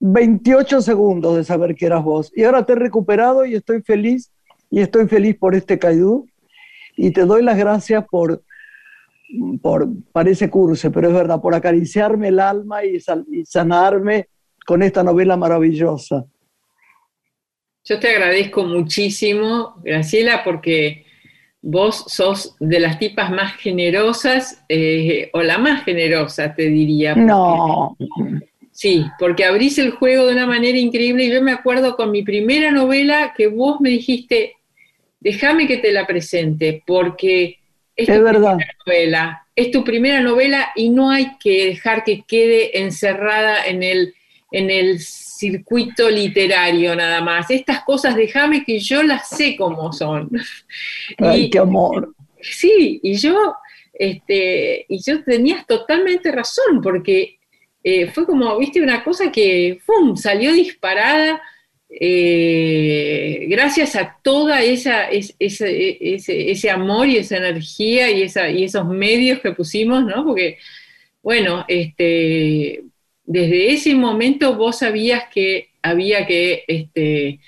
[0.00, 2.32] 28 segundos de saber que eras vos.
[2.34, 4.32] Y ahora te he recuperado y estoy feliz.
[4.70, 6.28] Y estoy feliz por este Caidú.
[6.96, 8.42] Y te doy las gracias por,
[9.62, 12.96] por, parece curso, pero es verdad, por acariciarme el alma y,
[13.30, 14.28] y sanarme
[14.66, 16.26] con esta novela maravillosa.
[17.84, 21.06] Yo te agradezco muchísimo, Graciela, porque
[21.62, 27.14] vos sos de las tipas más generosas, eh, o la más generosa, te diría.
[27.14, 27.96] no.
[28.72, 32.22] Sí, porque abrís el juego de una manera increíble y yo me acuerdo con mi
[32.22, 34.54] primera novela que vos me dijiste,
[35.20, 37.58] déjame que te la presente, porque
[37.94, 38.56] es, tu verdad.
[38.56, 43.82] primera novela, es tu primera novela y no hay que dejar que quede encerrada en
[43.82, 44.14] el,
[44.50, 45.00] en el
[45.40, 47.50] circuito literario nada más.
[47.50, 50.30] Estas cosas, déjame que yo las sé cómo son.
[51.18, 52.14] Ay, qué amor.
[52.40, 53.54] Sí, y yo,
[53.92, 57.38] este, y yo tenías totalmente razón, porque
[57.82, 61.40] eh, fue como, viste, una cosa que, ¡fum!, salió disparada.
[61.88, 69.40] Eh, gracias a toda esa, ese, amor y esa energía y, esa, y esos medios
[69.40, 70.24] que pusimos, ¿no?
[70.24, 70.58] Porque,
[71.22, 72.84] bueno, este,
[73.30, 77.38] desde ese momento vos sabías que había que, este,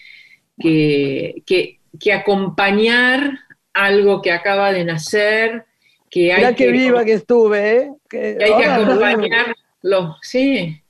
[0.56, 3.40] que, que acompañar
[3.74, 5.66] algo que acaba de nacer,
[6.08, 7.92] que hay que, viva que estuve, ¿eh?
[8.08, 10.80] Que, hay que acompañarlo, sí,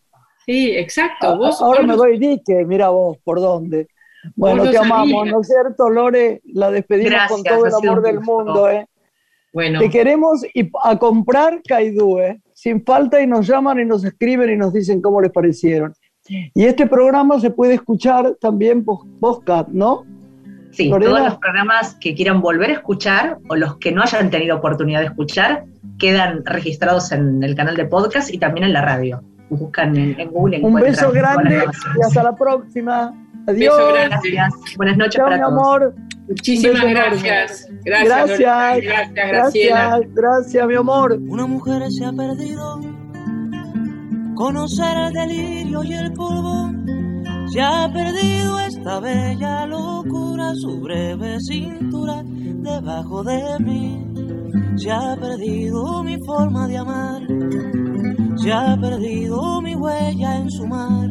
[0.45, 1.29] sí, exacto.
[1.29, 3.89] Ah, vos, ahora me doy dique, mira vos, por dónde.
[4.37, 6.43] Bueno, te amamos, ¿no es cierto, Lore?
[6.53, 8.87] La despedimos con todo el amor del mundo, ¿eh?
[9.53, 9.81] Bueno.
[9.81, 10.45] Te queremos
[10.83, 12.41] a comprar Caidú, ¿eh?
[12.55, 15.93] Sin falta y nos llaman y nos escriben y nos dicen cómo les parecieron.
[16.29, 20.05] Y este programa se puede escuchar también podcast, ¿no?
[20.71, 24.57] Sí, todos los programas que quieran volver a escuchar o los que no hayan tenido
[24.57, 25.65] oportunidad de escuchar
[25.99, 29.23] quedan registrados en el canal de podcast y también en la radio.
[29.51, 30.61] Buscan en, Google.
[30.63, 31.63] Un beso grande
[31.99, 33.13] y hasta la próxima.
[33.47, 33.77] Adiós.
[33.77, 34.77] Beso, gracias.
[34.77, 35.95] Buenas noches Chao, para mi amor.
[36.29, 37.69] Muchísimas gracias.
[37.85, 38.39] Gracias.
[38.39, 41.19] Gracias, gracias, gracias, mi amor.
[41.29, 42.81] Una mujer se ha perdido.
[44.35, 46.71] Conocer el delirio y el polvo
[47.53, 54.07] se ha perdido esta bella locura, su breve cintura debajo de mí.
[54.77, 57.23] Se ha perdido mi forma de amar,
[58.37, 61.11] se ha perdido mi huella en su mar.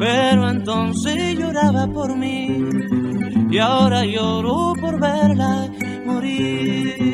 [0.00, 2.64] Pero entonces lloraba por mí
[3.50, 5.68] y ahora lloro por verla
[6.06, 7.09] morir.